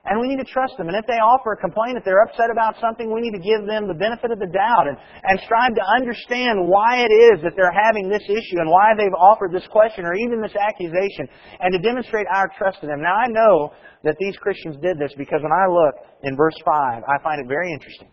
And 0.00 0.16
we 0.16 0.32
need 0.32 0.40
to 0.40 0.48
trust 0.48 0.80
them. 0.80 0.88
And 0.88 0.96
if 0.96 1.04
they 1.04 1.20
offer 1.20 1.52
a 1.52 1.60
complaint, 1.60 2.00
if 2.00 2.04
they're 2.08 2.24
upset 2.24 2.48
about 2.48 2.80
something, 2.80 3.12
we 3.12 3.20
need 3.20 3.36
to 3.36 3.44
give 3.44 3.68
them 3.68 3.84
the 3.84 3.94
benefit 3.94 4.32
of 4.32 4.40
the 4.40 4.48
doubt 4.48 4.88
and, 4.88 4.96
and 4.96 5.36
strive 5.44 5.76
to 5.76 5.84
understand 5.84 6.56
why 6.72 7.04
it 7.04 7.12
is 7.12 7.44
that 7.44 7.52
they're 7.52 7.74
having 7.74 8.08
this 8.08 8.24
issue 8.24 8.64
and 8.64 8.70
why 8.72 8.96
they've 8.96 9.12
offered 9.20 9.52
this 9.52 9.68
question 9.68 10.08
or 10.08 10.16
even 10.16 10.40
this 10.40 10.56
accusation 10.56 11.28
and 11.60 11.76
to 11.76 11.78
demonstrate 11.84 12.24
our 12.32 12.48
trust 12.56 12.80
in 12.80 12.88
them. 12.88 13.04
Now 13.04 13.12
I 13.12 13.28
know 13.28 13.76
that 14.02 14.16
these 14.18 14.36
Christians 14.40 14.80
did 14.80 14.96
this 14.96 15.12
because 15.20 15.44
when 15.44 15.52
I 15.52 15.68
look 15.68 15.94
in 16.24 16.32
verse 16.32 16.56
5, 16.64 17.04
I 17.04 17.16
find 17.22 17.36
it 17.36 17.46
very 17.46 17.68
interesting 17.68 18.08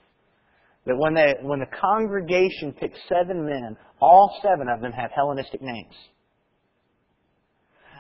that 0.88 0.98
when, 0.98 1.14
they, 1.14 1.36
when 1.42 1.60
the 1.60 1.72
congregation 1.72 2.74
picked 2.76 2.98
seven 3.08 3.46
men, 3.46 3.76
all 4.02 4.40
seven 4.42 4.68
of 4.68 4.82
them 4.82 4.92
have 4.92 5.12
Hellenistic 5.16 5.62
names. 5.62 5.96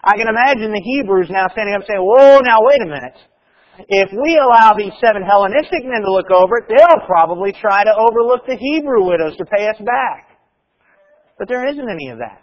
I 0.03 0.15
can 0.15 0.27
imagine 0.27 0.71
the 0.71 0.81
Hebrews 0.83 1.27
now 1.29 1.47
standing 1.51 1.75
up 1.75 1.83
saying, 1.87 1.99
whoa, 1.99 2.39
now 2.39 2.59
wait 2.61 2.81
a 2.81 2.85
minute. 2.85 3.17
If 3.77 4.09
we 4.11 4.41
allow 4.41 4.73
these 4.73 4.93
seven 5.03 5.21
Hellenistic 5.21 5.85
men 5.85 6.01
to 6.01 6.11
look 6.11 6.31
over 6.31 6.57
it, 6.57 6.65
they'll 6.67 7.05
probably 7.05 7.53
try 7.53 7.83
to 7.83 7.93
overlook 7.93 8.45
the 8.47 8.57
Hebrew 8.57 9.05
widows 9.05 9.37
to 9.37 9.45
pay 9.45 9.67
us 9.67 9.77
back. 9.77 10.39
But 11.37 11.47
there 11.47 11.67
isn't 11.67 11.89
any 11.89 12.09
of 12.09 12.17
that. 12.17 12.41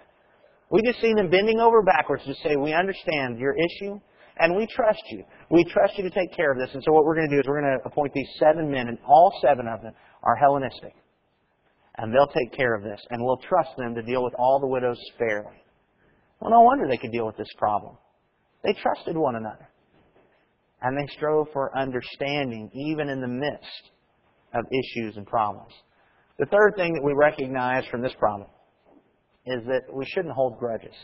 We 0.70 0.82
just 0.82 1.00
see 1.00 1.12
them 1.12 1.30
bending 1.30 1.58
over 1.58 1.82
backwards 1.82 2.24
to 2.26 2.34
say, 2.42 2.56
we 2.56 2.72
understand 2.72 3.38
your 3.38 3.54
issue 3.54 3.98
and 4.38 4.56
we 4.56 4.66
trust 4.66 5.02
you. 5.10 5.24
We 5.50 5.64
trust 5.64 5.94
you 5.96 6.04
to 6.04 6.10
take 6.10 6.34
care 6.34 6.52
of 6.52 6.58
this. 6.58 6.70
And 6.72 6.82
so 6.84 6.92
what 6.92 7.04
we're 7.04 7.16
going 7.16 7.28
to 7.30 7.36
do 7.36 7.40
is 7.40 7.46
we're 7.46 7.60
going 7.60 7.78
to 7.78 7.86
appoint 7.86 8.12
these 8.14 8.28
seven 8.38 8.70
men 8.70 8.88
and 8.88 8.98
all 9.06 9.32
seven 9.42 9.66
of 9.66 9.82
them 9.82 9.92
are 10.22 10.36
Hellenistic. 10.36 10.94
And 11.98 12.12
they'll 12.12 12.28
take 12.28 12.56
care 12.56 12.74
of 12.74 12.82
this 12.82 13.00
and 13.10 13.22
we'll 13.22 13.38
trust 13.48 13.70
them 13.76 13.94
to 13.94 14.02
deal 14.02 14.22
with 14.22 14.34
all 14.38 14.60
the 14.60 14.66
widows 14.66 14.98
fairly. 15.18 15.62
Well, 16.40 16.50
no 16.50 16.60
wonder 16.62 16.86
they 16.88 16.96
could 16.96 17.12
deal 17.12 17.26
with 17.26 17.36
this 17.36 17.52
problem. 17.58 17.96
They 18.62 18.72
trusted 18.72 19.16
one 19.16 19.36
another 19.36 19.68
and 20.84 20.96
they 20.96 21.10
strove 21.14 21.46
for 21.52 21.76
understanding 21.76 22.70
even 22.74 23.08
in 23.08 23.20
the 23.20 23.28
midst 23.28 23.90
of 24.52 24.64
issues 24.70 25.16
and 25.16 25.26
problems. 25.26 25.72
The 26.38 26.46
third 26.46 26.74
thing 26.76 26.92
that 26.92 27.02
we 27.02 27.14
recognize 27.14 27.84
from 27.90 28.02
this 28.02 28.12
problem 28.18 28.48
is 29.46 29.64
that 29.66 29.82
we 29.92 30.04
shouldn't 30.04 30.34
hold 30.34 30.58
grudges. 30.58 30.94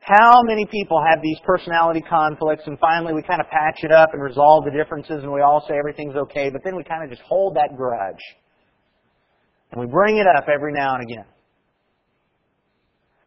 How 0.00 0.42
many 0.42 0.66
people 0.66 1.02
have 1.08 1.22
these 1.22 1.38
personality 1.44 2.02
conflicts 2.08 2.64
and 2.66 2.78
finally 2.78 3.14
we 3.14 3.22
kind 3.22 3.40
of 3.40 3.46
patch 3.48 3.84
it 3.84 3.92
up 3.92 4.10
and 4.12 4.22
resolve 4.22 4.64
the 4.64 4.70
differences 4.70 5.22
and 5.22 5.32
we 5.32 5.42
all 5.42 5.64
say 5.68 5.74
everything's 5.78 6.16
okay, 6.16 6.50
but 6.50 6.62
then 6.64 6.76
we 6.76 6.82
kind 6.82 7.04
of 7.04 7.10
just 7.10 7.22
hold 7.22 7.54
that 7.54 7.70
grudge. 7.76 8.22
And 9.70 9.80
we 9.80 9.86
bring 9.86 10.18
it 10.18 10.26
up 10.26 10.48
every 10.52 10.72
now 10.72 10.94
and 10.94 11.04
again. 11.04 11.24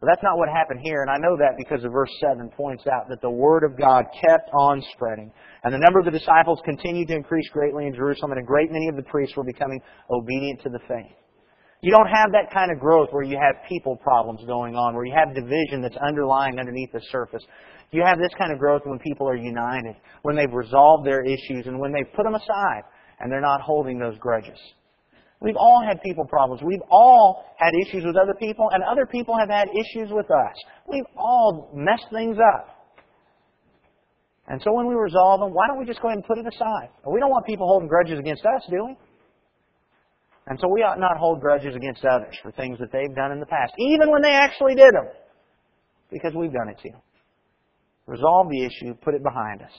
But 0.00 0.08
that's 0.08 0.22
not 0.22 0.38
what 0.38 0.48
happened 0.48 0.80
here, 0.82 1.02
and 1.02 1.10
I 1.10 1.18
know 1.20 1.36
that 1.36 1.58
because 1.58 1.84
of 1.84 1.92
verse 1.92 2.10
7 2.20 2.48
points 2.56 2.84
out 2.88 3.10
that 3.10 3.20
the 3.20 3.30
Word 3.30 3.64
of 3.64 3.78
God 3.78 4.06
kept 4.16 4.48
on 4.54 4.82
spreading. 4.94 5.30
And 5.62 5.74
the 5.74 5.78
number 5.78 5.98
of 5.98 6.06
the 6.06 6.10
disciples 6.10 6.58
continued 6.64 7.08
to 7.08 7.16
increase 7.16 7.46
greatly 7.50 7.86
in 7.86 7.94
Jerusalem, 7.94 8.32
and 8.32 8.40
a 8.40 8.46
great 8.46 8.72
many 8.72 8.88
of 8.88 8.96
the 8.96 9.02
priests 9.02 9.36
were 9.36 9.44
becoming 9.44 9.78
obedient 10.10 10.62
to 10.62 10.70
the 10.70 10.80
faith. 10.88 11.12
You 11.82 11.92
don't 11.92 12.08
have 12.08 12.32
that 12.32 12.52
kind 12.52 12.72
of 12.72 12.80
growth 12.80 13.08
where 13.10 13.24
you 13.24 13.38
have 13.40 13.68
people 13.68 13.96
problems 13.96 14.40
going 14.46 14.74
on, 14.74 14.94
where 14.94 15.04
you 15.04 15.14
have 15.14 15.34
division 15.34 15.82
that's 15.82 15.96
underlying 15.96 16.58
underneath 16.58 16.92
the 16.92 17.00
surface. 17.12 17.44
You 17.90 18.02
have 18.04 18.18
this 18.18 18.32
kind 18.38 18.52
of 18.52 18.58
growth 18.58 18.82
when 18.86 18.98
people 19.00 19.28
are 19.28 19.36
united, 19.36 19.96
when 20.22 20.34
they've 20.34 20.52
resolved 20.52 21.06
their 21.06 21.22
issues, 21.24 21.66
and 21.66 21.78
when 21.78 21.92
they've 21.92 22.12
put 22.14 22.24
them 22.24 22.34
aside, 22.34 22.84
and 23.18 23.30
they're 23.30 23.40
not 23.40 23.60
holding 23.60 23.98
those 23.98 24.16
grudges. 24.18 24.58
We've 25.40 25.56
all 25.56 25.82
had 25.86 26.02
people 26.02 26.26
problems. 26.26 26.62
We've 26.62 26.84
all 26.90 27.44
had 27.56 27.72
issues 27.86 28.04
with 28.04 28.16
other 28.16 28.34
people, 28.34 28.68
and 28.72 28.84
other 28.84 29.06
people 29.06 29.38
have 29.38 29.48
had 29.48 29.68
issues 29.68 30.10
with 30.12 30.26
us. 30.30 30.56
We've 30.86 31.08
all 31.16 31.70
messed 31.74 32.06
things 32.12 32.36
up. 32.36 32.76
And 34.48 34.60
so 34.62 34.72
when 34.72 34.86
we 34.86 34.94
resolve 34.94 35.40
them, 35.40 35.54
why 35.54 35.66
don't 35.68 35.78
we 35.78 35.86
just 35.86 36.02
go 36.02 36.08
ahead 36.08 36.18
and 36.18 36.26
put 36.26 36.36
it 36.36 36.46
aside? 36.46 36.90
We 37.06 37.20
don't 37.20 37.30
want 37.30 37.46
people 37.46 37.66
holding 37.66 37.88
grudges 37.88 38.18
against 38.18 38.44
us, 38.44 38.62
do 38.68 38.84
we? 38.84 38.96
And 40.48 40.58
so 40.60 40.68
we 40.68 40.82
ought 40.82 40.98
not 40.98 41.16
hold 41.16 41.40
grudges 41.40 41.76
against 41.76 42.04
others 42.04 42.34
for 42.42 42.50
things 42.50 42.78
that 42.80 42.90
they've 42.92 43.14
done 43.14 43.30
in 43.30 43.38
the 43.38 43.46
past, 43.46 43.72
even 43.78 44.10
when 44.10 44.20
they 44.20 44.32
actually 44.32 44.74
did 44.74 44.92
them, 44.92 45.06
because 46.10 46.32
we've 46.34 46.52
done 46.52 46.68
it 46.68 46.76
too. 46.82 46.96
Resolve 48.06 48.48
the 48.50 48.64
issue, 48.64 48.94
put 48.94 49.14
it 49.14 49.22
behind 49.22 49.62
us, 49.62 49.72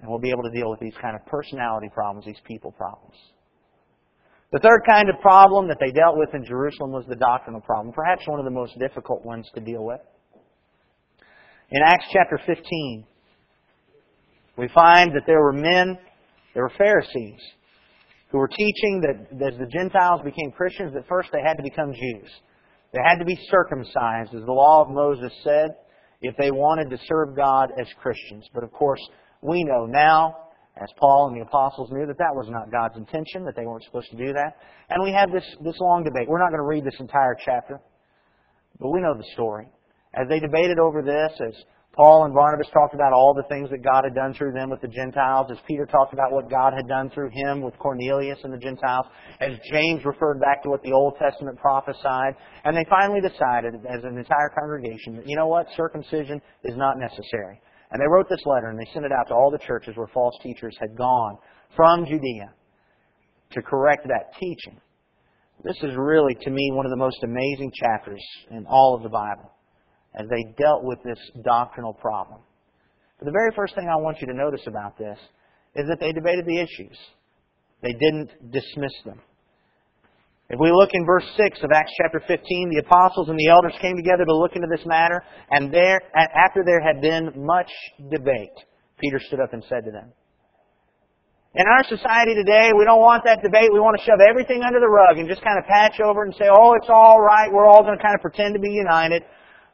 and 0.00 0.08
we'll 0.08 0.20
be 0.20 0.30
able 0.30 0.44
to 0.44 0.50
deal 0.50 0.70
with 0.70 0.78
these 0.78 0.94
kind 1.02 1.16
of 1.16 1.26
personality 1.26 1.88
problems, 1.92 2.24
these 2.24 2.40
people 2.46 2.70
problems. 2.70 3.16
The 4.54 4.60
third 4.60 4.82
kind 4.88 5.10
of 5.10 5.20
problem 5.20 5.66
that 5.66 5.78
they 5.80 5.90
dealt 5.90 6.16
with 6.16 6.32
in 6.32 6.44
Jerusalem 6.44 6.92
was 6.92 7.04
the 7.08 7.16
doctrinal 7.16 7.60
problem, 7.60 7.92
perhaps 7.92 8.22
one 8.28 8.38
of 8.38 8.44
the 8.44 8.52
most 8.52 8.78
difficult 8.78 9.24
ones 9.24 9.50
to 9.56 9.60
deal 9.60 9.84
with. 9.84 9.98
In 11.72 11.82
Acts 11.84 12.04
chapter 12.12 12.38
15, 12.46 13.04
we 14.56 14.68
find 14.72 15.10
that 15.10 15.22
there 15.26 15.40
were 15.40 15.52
men, 15.52 15.98
there 16.54 16.62
were 16.62 16.72
Pharisees, 16.78 17.40
who 18.30 18.38
were 18.38 18.46
teaching 18.46 19.02
that 19.02 19.44
as 19.44 19.58
the 19.58 19.66
Gentiles 19.66 20.20
became 20.24 20.52
Christians, 20.52 20.94
that 20.94 21.08
first 21.08 21.30
they 21.32 21.42
had 21.44 21.56
to 21.56 21.64
become 21.64 21.92
Jews. 21.92 22.30
They 22.92 23.00
had 23.04 23.18
to 23.18 23.24
be 23.24 23.36
circumcised, 23.50 24.36
as 24.36 24.44
the 24.46 24.52
law 24.52 24.82
of 24.82 24.88
Moses 24.88 25.32
said, 25.42 25.70
if 26.22 26.36
they 26.36 26.52
wanted 26.52 26.90
to 26.90 26.98
serve 27.08 27.34
God 27.34 27.70
as 27.76 27.88
Christians. 28.00 28.46
But 28.54 28.62
of 28.62 28.70
course, 28.70 29.00
we 29.42 29.64
know 29.64 29.86
now 29.86 30.43
as 30.76 30.88
Paul 30.98 31.28
and 31.28 31.36
the 31.36 31.46
apostles 31.46 31.90
knew 31.92 32.06
that 32.06 32.18
that 32.18 32.34
was 32.34 32.46
not 32.50 32.70
God's 32.72 32.96
intention, 32.96 33.44
that 33.44 33.54
they 33.54 33.64
weren't 33.64 33.84
supposed 33.84 34.10
to 34.10 34.16
do 34.16 34.32
that. 34.32 34.56
And 34.90 35.02
we 35.04 35.12
have 35.12 35.30
this, 35.30 35.44
this 35.62 35.78
long 35.80 36.02
debate. 36.02 36.28
We're 36.28 36.42
not 36.42 36.50
going 36.50 36.62
to 36.62 36.66
read 36.66 36.84
this 36.84 36.98
entire 36.98 37.36
chapter, 37.44 37.80
but 38.80 38.90
we 38.90 39.00
know 39.00 39.14
the 39.14 39.26
story. 39.34 39.68
As 40.14 40.28
they 40.28 40.40
debated 40.40 40.78
over 40.78 41.02
this, 41.02 41.30
as 41.46 41.54
Paul 41.94 42.24
and 42.24 42.34
Barnabas 42.34 42.66
talked 42.74 42.94
about 42.94 43.12
all 43.12 43.34
the 43.34 43.46
things 43.48 43.70
that 43.70 43.84
God 43.84 44.02
had 44.02 44.16
done 44.16 44.34
through 44.34 44.52
them 44.52 44.68
with 44.68 44.80
the 44.80 44.88
Gentiles, 44.88 45.46
as 45.50 45.58
Peter 45.66 45.86
talked 45.86 46.12
about 46.12 46.32
what 46.32 46.50
God 46.50 46.72
had 46.74 46.88
done 46.88 47.08
through 47.10 47.30
him 47.30 47.62
with 47.62 47.78
Cornelius 47.78 48.38
and 48.42 48.52
the 48.52 48.58
Gentiles, 48.58 49.06
as 49.40 49.52
James 49.70 50.04
referred 50.04 50.40
back 50.40 50.62
to 50.64 50.70
what 50.70 50.82
the 50.82 50.90
Old 50.90 51.14
Testament 51.22 51.56
prophesied, 51.58 52.34
and 52.64 52.76
they 52.76 52.84
finally 52.90 53.20
decided 53.20 53.74
as 53.86 54.02
an 54.02 54.18
entire 54.18 54.50
congregation 54.58 55.16
that, 55.16 55.28
you 55.28 55.36
know 55.36 55.46
what, 55.46 55.66
circumcision 55.76 56.42
is 56.64 56.76
not 56.76 56.98
necessary. 56.98 57.60
And 57.94 58.02
they 58.02 58.08
wrote 58.08 58.28
this 58.28 58.42
letter 58.44 58.70
and 58.70 58.78
they 58.78 58.90
sent 58.92 59.06
it 59.06 59.12
out 59.12 59.28
to 59.28 59.34
all 59.34 59.52
the 59.52 59.64
churches 59.64 59.96
where 59.96 60.08
false 60.08 60.34
teachers 60.42 60.76
had 60.80 60.98
gone 60.98 61.38
from 61.76 62.04
Judea 62.04 62.52
to 63.52 63.62
correct 63.62 64.08
that 64.08 64.34
teaching. 64.40 64.80
This 65.62 65.76
is 65.80 65.94
really, 65.96 66.34
to 66.42 66.50
me, 66.50 66.72
one 66.72 66.86
of 66.86 66.90
the 66.90 66.96
most 66.96 67.22
amazing 67.22 67.70
chapters 67.72 68.20
in 68.50 68.66
all 68.66 68.96
of 68.96 69.04
the 69.04 69.08
Bible 69.08 69.48
as 70.12 70.26
they 70.28 70.42
dealt 70.58 70.82
with 70.82 70.98
this 71.04 71.18
doctrinal 71.44 71.94
problem. 71.94 72.40
But 73.20 73.26
the 73.26 73.32
very 73.32 73.52
first 73.54 73.76
thing 73.76 73.88
I 73.88 73.94
want 73.94 74.20
you 74.20 74.26
to 74.26 74.34
notice 74.34 74.66
about 74.66 74.98
this 74.98 75.18
is 75.76 75.86
that 75.88 76.00
they 76.00 76.10
debated 76.10 76.46
the 76.46 76.58
issues. 76.58 76.98
They 77.80 77.92
didn't 77.92 78.50
dismiss 78.50 78.92
them. 79.04 79.20
If 80.50 80.60
we 80.60 80.70
look 80.70 80.90
in 80.92 81.06
verse 81.06 81.24
6 81.36 81.64
of 81.64 81.70
Acts 81.72 81.92
chapter 81.96 82.20
15, 82.20 82.70
the 82.70 82.84
apostles 82.84 83.28
and 83.28 83.38
the 83.38 83.48
elders 83.48 83.72
came 83.80 83.96
together 83.96 84.24
to 84.24 84.36
look 84.36 84.52
into 84.54 84.68
this 84.68 84.84
matter, 84.84 85.22
and 85.50 85.72
there, 85.72 86.00
after 86.14 86.62
there 86.64 86.84
had 86.84 87.00
been 87.00 87.32
much 87.34 87.70
debate, 88.10 88.52
Peter 89.00 89.18
stood 89.18 89.40
up 89.40 89.54
and 89.54 89.64
said 89.68 89.84
to 89.86 89.90
them, 89.90 90.12
in 91.54 91.64
our 91.70 91.84
society 91.86 92.34
today, 92.34 92.74
we 92.74 92.82
don't 92.84 92.98
want 92.98 93.22
that 93.24 93.38
debate. 93.38 93.70
We 93.70 93.78
want 93.78 93.94
to 93.94 94.02
shove 94.02 94.18
everything 94.18 94.66
under 94.66 94.82
the 94.82 94.90
rug 94.90 95.22
and 95.22 95.30
just 95.30 95.38
kind 95.46 95.54
of 95.54 95.64
patch 95.70 96.02
over 96.02 96.26
and 96.26 96.34
say, 96.34 96.50
oh, 96.50 96.74
it's 96.74 96.90
all 96.90 97.22
right. 97.22 97.46
We're 97.46 97.70
all 97.70 97.86
going 97.86 97.96
to 97.96 98.02
kind 98.02 98.14
of 98.14 98.20
pretend 98.20 98.54
to 98.54 98.60
be 98.60 98.74
united. 98.74 99.22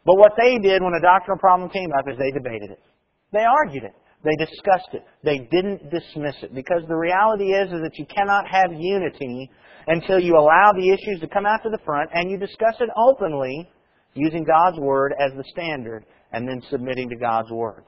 But 0.04 0.20
what 0.20 0.36
they 0.36 0.60
did 0.60 0.84
when 0.84 0.92
a 0.92 1.00
doctrinal 1.00 1.40
problem 1.40 1.72
came 1.72 1.88
up 1.96 2.04
is 2.04 2.20
they 2.20 2.36
debated 2.36 2.68
it. 2.76 2.84
They 3.32 3.48
argued 3.48 3.84
it. 3.84 3.96
They 4.22 4.36
discussed 4.36 4.92
it. 4.92 5.04
They 5.24 5.38
didn't 5.50 5.90
dismiss 5.90 6.36
it. 6.42 6.54
Because 6.54 6.82
the 6.88 6.96
reality 6.96 7.52
is, 7.52 7.72
is 7.72 7.80
that 7.82 7.98
you 7.98 8.06
cannot 8.06 8.44
have 8.48 8.70
unity 8.72 9.50
until 9.86 10.20
you 10.20 10.36
allow 10.36 10.72
the 10.72 10.90
issues 10.90 11.20
to 11.20 11.28
come 11.28 11.46
out 11.46 11.62
to 11.62 11.70
the 11.70 11.78
front 11.84 12.10
and 12.12 12.30
you 12.30 12.38
discuss 12.38 12.74
it 12.80 12.90
openly 12.96 13.68
using 14.14 14.44
God's 14.44 14.78
Word 14.78 15.14
as 15.18 15.32
the 15.36 15.44
standard 15.52 16.04
and 16.32 16.46
then 16.46 16.62
submitting 16.70 17.08
to 17.08 17.16
God's 17.16 17.50
Word. 17.50 17.84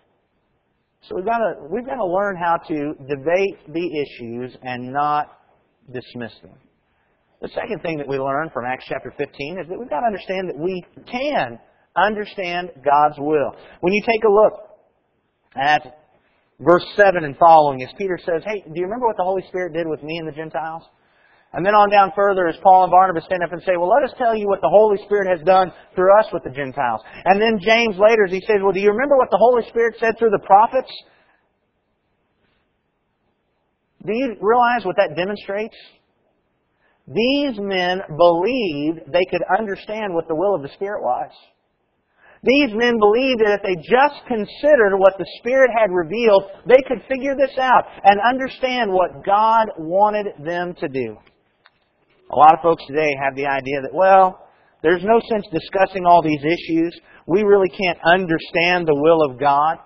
So 1.08 1.16
we've 1.16 1.24
got 1.24 1.38
to, 1.38 1.54
we've 1.68 1.84
got 1.84 1.96
to 1.96 2.06
learn 2.06 2.36
how 2.36 2.56
to 2.68 2.94
debate 3.08 3.58
the 3.68 4.00
issues 4.00 4.56
and 4.62 4.92
not 4.92 5.38
dismiss 5.92 6.32
them. 6.42 6.56
The 7.42 7.48
second 7.48 7.82
thing 7.82 7.98
that 7.98 8.06
we 8.06 8.18
learn 8.18 8.50
from 8.54 8.64
Acts 8.64 8.84
chapter 8.88 9.12
15 9.18 9.58
is 9.60 9.68
that 9.68 9.78
we've 9.78 9.90
got 9.90 10.00
to 10.00 10.06
understand 10.06 10.48
that 10.48 10.58
we 10.58 10.84
can 11.10 11.58
understand 11.96 12.70
God's 12.84 13.18
will. 13.18 13.52
When 13.80 13.92
you 13.92 14.02
take 14.06 14.22
a 14.24 14.30
look 14.30 14.52
at 15.56 16.01
verse 16.64 16.84
7 16.96 17.24
and 17.24 17.36
following, 17.36 17.82
as 17.82 17.90
Peter 17.98 18.18
says, 18.18 18.42
Hey, 18.44 18.62
do 18.62 18.74
you 18.74 18.84
remember 18.84 19.06
what 19.06 19.16
the 19.16 19.26
Holy 19.26 19.42
Spirit 19.48 19.74
did 19.74 19.86
with 19.86 20.02
me 20.02 20.18
and 20.18 20.26
the 20.26 20.32
Gentiles? 20.32 20.82
And 21.52 21.66
then 21.66 21.74
on 21.74 21.90
down 21.90 22.12
further, 22.16 22.48
as 22.48 22.56
Paul 22.62 22.84
and 22.84 22.90
Barnabas 22.90 23.24
stand 23.26 23.42
up 23.42 23.52
and 23.52 23.60
say, 23.62 23.76
Well, 23.76 23.92
let 23.92 24.08
us 24.08 24.16
tell 24.16 24.34
you 24.34 24.48
what 24.48 24.62
the 24.62 24.72
Holy 24.72 24.96
Spirit 25.04 25.28
has 25.28 25.44
done 25.44 25.70
through 25.94 26.18
us 26.18 26.26
with 26.32 26.44
the 26.44 26.50
Gentiles. 26.50 27.02
And 27.24 27.40
then 27.40 27.60
James 27.60 27.96
later, 27.98 28.24
as 28.24 28.32
he 28.32 28.40
says, 28.46 28.62
Well, 28.62 28.72
do 28.72 28.80
you 28.80 28.90
remember 28.90 29.18
what 29.18 29.28
the 29.30 29.40
Holy 29.40 29.68
Spirit 29.68 29.96
said 30.00 30.16
through 30.18 30.30
the 30.30 30.46
prophets? 30.46 30.90
Do 34.04 34.12
you 34.16 34.36
realize 34.40 34.84
what 34.84 34.96
that 34.96 35.14
demonstrates? 35.14 35.76
These 37.06 37.58
men 37.58 38.00
believed 38.16 39.12
they 39.12 39.26
could 39.30 39.42
understand 39.58 40.14
what 40.14 40.28
the 40.28 40.34
will 40.34 40.54
of 40.54 40.62
the 40.62 40.72
Spirit 40.74 41.02
was. 41.02 41.30
These 42.42 42.74
men 42.74 42.98
believed 42.98 43.38
that 43.38 43.60
if 43.60 43.62
they 43.62 43.78
just 43.78 44.26
considered 44.26 44.98
what 44.98 45.14
the 45.16 45.26
Spirit 45.38 45.70
had 45.78 45.94
revealed, 45.94 46.42
they 46.66 46.82
could 46.88 47.06
figure 47.08 47.36
this 47.38 47.56
out 47.56 47.84
and 48.02 48.18
understand 48.18 48.90
what 48.90 49.24
God 49.24 49.68
wanted 49.78 50.26
them 50.44 50.74
to 50.80 50.88
do. 50.88 51.16
A 52.30 52.36
lot 52.36 52.54
of 52.54 52.62
folks 52.62 52.82
today 52.88 53.14
have 53.22 53.36
the 53.36 53.46
idea 53.46 53.82
that, 53.82 53.94
well, 53.94 54.48
there's 54.82 55.04
no 55.04 55.20
sense 55.30 55.46
discussing 55.52 56.04
all 56.04 56.20
these 56.20 56.42
issues. 56.42 56.98
We 57.26 57.44
really 57.44 57.68
can't 57.68 57.98
understand 58.04 58.88
the 58.88 58.98
will 58.98 59.22
of 59.30 59.38
God. 59.38 59.78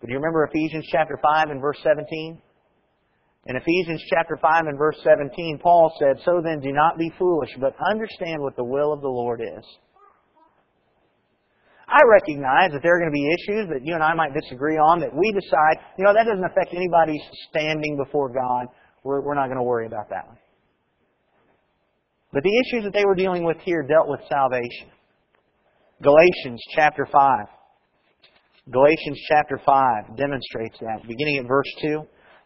But 0.00 0.08
do 0.08 0.12
you 0.12 0.18
remember 0.18 0.44
Ephesians 0.44 0.86
chapter 0.92 1.18
5 1.22 1.48
and 1.48 1.60
verse 1.62 1.78
17? 1.82 2.42
In 3.46 3.56
Ephesians 3.56 4.02
chapter 4.10 4.36
5 4.36 4.64
and 4.66 4.76
verse 4.76 4.96
17, 5.02 5.60
Paul 5.62 5.96
said, 5.98 6.22
So 6.26 6.42
then 6.44 6.60
do 6.60 6.72
not 6.72 6.98
be 6.98 7.10
foolish, 7.18 7.50
but 7.58 7.74
understand 7.90 8.42
what 8.42 8.56
the 8.56 8.64
will 8.64 8.92
of 8.92 9.00
the 9.00 9.08
Lord 9.08 9.40
is. 9.40 9.64
I 11.90 12.06
recognize 12.06 12.70
that 12.70 12.82
there 12.82 12.94
are 12.94 13.00
going 13.00 13.10
to 13.10 13.18
be 13.18 13.26
issues 13.34 13.68
that 13.74 13.84
you 13.84 13.94
and 13.94 14.02
I 14.02 14.14
might 14.14 14.32
disagree 14.32 14.76
on 14.76 15.00
that 15.00 15.10
we 15.10 15.32
decide, 15.32 15.82
you 15.98 16.04
know, 16.04 16.14
that 16.14 16.24
doesn't 16.24 16.44
affect 16.44 16.72
anybody's 16.72 17.22
standing 17.50 17.96
before 17.96 18.28
God. 18.30 18.70
We're, 19.02 19.20
we're 19.22 19.34
not 19.34 19.46
going 19.46 19.58
to 19.58 19.66
worry 19.66 19.86
about 19.86 20.08
that 20.10 20.28
one. 20.28 20.38
But 22.32 22.44
the 22.44 22.62
issues 22.62 22.84
that 22.84 22.92
they 22.92 23.04
were 23.04 23.16
dealing 23.16 23.44
with 23.44 23.56
here 23.64 23.82
dealt 23.82 24.08
with 24.08 24.20
salvation. 24.28 24.94
Galatians 26.00 26.62
chapter 26.76 27.08
5. 27.10 27.46
Galatians 28.70 29.18
chapter 29.28 29.60
5 29.66 30.16
demonstrates 30.16 30.78
that. 30.80 31.02
Beginning 31.08 31.38
at 31.38 31.48
verse 31.48 31.66
2. 31.82 32.02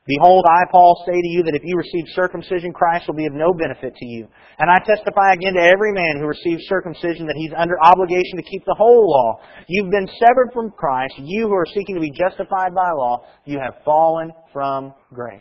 Behold, 0.07 0.45
I, 0.47 0.69
Paul, 0.71 1.03
say 1.07 1.17
to 1.17 1.29
you 1.29 1.43
that 1.45 1.55
if 1.55 1.63
you 1.65 1.77
receive 1.77 2.05
circumcision, 2.15 2.75
Christ 2.75 3.09
will 3.09 3.15
be 3.15 3.25
of 3.25 3.33
no 3.33 3.55
benefit 3.55 3.97
to 3.97 4.07
you. 4.07 4.29
And 4.59 4.71
I 4.71 4.79
testify 4.85 5.33
again 5.33 5.55
to 5.55 5.63
every 5.63 5.93
man 5.93 6.19
who 6.19 6.27
receives 6.27 6.63
circumcision 6.69 7.27
that 7.27 7.37
he's 7.37 7.53
under 7.57 7.81
obligation 7.83 8.37
to 8.37 8.43
keep 8.43 8.65
the 8.67 8.77
whole 8.77 9.09
law. 9.09 9.41
You've 9.67 9.91
been 9.91 10.09
severed 10.21 10.51
from 10.53 10.73
Christ. 10.73 11.15
You 11.17 11.49
who 11.49 11.55
are 11.55 11.67
seeking 11.73 11.95
to 11.95 12.03
be 12.03 12.11
justified 12.13 12.75
by 12.75 12.91
law, 12.93 13.25
you 13.47 13.59
have 13.59 13.83
fallen 13.83 14.31
from 14.53 14.93
grace. 15.15 15.41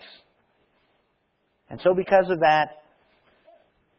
And 1.70 1.82
so 1.84 1.94
because 1.94 2.30
of 2.30 2.40
that, 2.40 2.70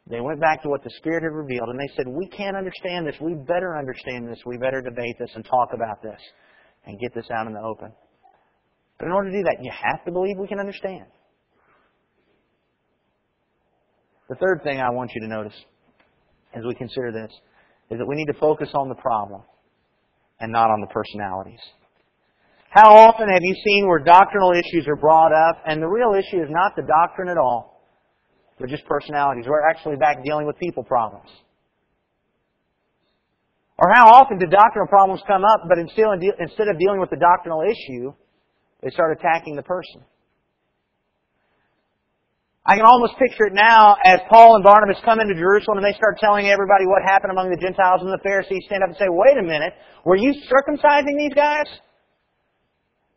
they 0.09 0.21
went 0.21 0.41
back 0.41 0.63
to 0.63 0.71
what 0.71 0.83
the 0.83 0.91
Spirit 0.97 1.25
had 1.25 1.33
revealed 1.33 1.69
and 1.69 1.79
they 1.79 1.93
said, 1.95 2.07
we 2.09 2.27
can't 2.29 2.57
understand 2.57 3.07
this. 3.07 3.17
We 3.21 3.35
better 3.35 3.77
understand 3.77 4.29
this. 4.29 4.39
We 4.47 4.57
better 4.57 4.81
debate 4.81 5.17
this 5.19 5.31
and 5.35 5.45
talk 5.45 5.71
about 5.75 6.03
this 6.03 6.21
and 6.87 6.99
get 7.01 7.15
this 7.15 7.27
out 7.31 7.47
in 7.47 7.53
the 7.53 7.61
open. 7.61 7.93
But 8.99 9.07
in 9.07 9.13
order 9.13 9.31
to 9.31 9.37
do 9.37 9.43
that, 9.45 9.59
you 9.61 9.71
have 9.71 10.05
to 10.05 10.13
believe 10.13 10.39
we 10.39 10.47
can 10.47 10.61
understand. 10.61 11.07
The 14.29 14.37
third 14.37 14.63
thing 14.65 14.81
I 14.81 14.91
want 14.91 15.11
you 15.15 15.21
to 15.23 15.29
notice 15.29 15.55
as 16.55 16.63
we 16.67 16.75
consider 16.75 17.13
this 17.13 17.31
is 17.91 17.99
that 17.99 18.07
we 18.07 18.15
need 18.15 18.27
to 18.33 18.39
focus 18.39 18.71
on 18.75 18.89
the 18.89 18.95
problem 18.95 19.43
and 20.41 20.51
not 20.51 20.71
on 20.71 20.81
the 20.81 20.87
personalities. 20.87 21.61
How 22.71 22.91
often 22.97 23.29
have 23.29 23.43
you 23.43 23.55
seen 23.65 23.87
where 23.87 23.99
doctrinal 23.99 24.53
issues 24.53 24.87
are 24.89 24.97
brought 24.97 25.33
up 25.33 25.63
and 25.67 25.81
the 25.83 25.87
real 25.87 26.15
issue 26.15 26.43
is 26.43 26.49
not 26.51 26.75
the 26.75 26.83
doctrine 26.83 27.29
at 27.29 27.39
all, 27.39 27.83
but 28.59 28.69
just 28.69 28.85
personalities? 28.87 29.45
We're 29.47 29.69
actually 29.69 29.97
back 29.97 30.25
dealing 30.25 30.47
with 30.47 30.59
people 30.59 30.83
problems. 30.83 31.29
Or 33.79 33.93
how 33.93 34.07
often 34.07 34.39
do 34.39 34.47
doctrinal 34.47 34.89
problems 34.89 35.21
come 35.27 35.45
up, 35.45 35.63
but 35.69 35.79
instead 35.79 36.69
of 36.69 36.79
dealing 36.79 37.01
with 37.01 37.11
the 37.11 37.17
doctrinal 37.17 37.63
issue, 37.63 38.13
they 38.85 38.91
start 38.91 39.17
attacking 39.17 39.57
the 39.57 39.63
person. 39.65 40.05
I 42.67 42.77
can 42.77 42.85
almost 42.85 43.17
picture 43.19 43.49
it 43.49 43.55
now 43.55 43.97
as 44.05 44.21
Paul 44.31 44.57
and 44.57 44.65
Barnabas 44.65 45.01
come 45.05 45.21
into 45.21 45.35
Jerusalem 45.35 45.79
and 45.79 45.85
they 45.85 45.97
start 45.97 46.19
telling 46.21 46.49
everybody 46.49 46.85
what 46.85 47.01
happened 47.05 47.33
among 47.33 47.49
the 47.49 47.61
Gentiles 47.61 48.01
and 48.01 48.13
the 48.13 48.21
Pharisees 48.23 48.65
stand 48.67 48.83
up 48.83 48.91
and 48.91 48.97
say, 48.97 49.09
wait 49.09 49.37
a 49.37 49.43
minute, 49.43 49.73
were 50.05 50.17
you 50.17 50.33
circumcising 50.49 51.17
these 51.17 51.33
guys? 51.35 51.65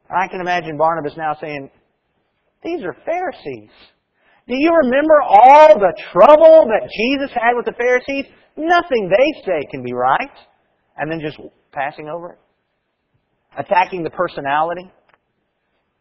I 0.09 0.27
can 0.27 0.39
imagine 0.39 0.77
Barnabas 0.77 1.13
now 1.17 1.35
saying, 1.39 1.69
these 2.63 2.83
are 2.83 2.95
Pharisees. 3.05 3.71
Do 4.47 4.55
you 4.55 4.71
remember 4.71 5.19
all 5.21 5.79
the 5.79 5.95
trouble 6.11 6.67
that 6.67 6.87
Jesus 6.87 7.31
had 7.35 7.55
with 7.55 7.65
the 7.65 7.75
Pharisees? 7.75 8.25
Nothing 8.55 9.11
they 9.11 9.43
say 9.43 9.67
can 9.69 9.83
be 9.83 9.93
right. 9.93 10.31
And 10.95 11.11
then 11.11 11.19
just 11.19 11.37
passing 11.71 12.07
over 12.07 12.33
it. 12.33 12.39
Attacking 13.57 14.03
the 14.03 14.09
personality 14.09 14.91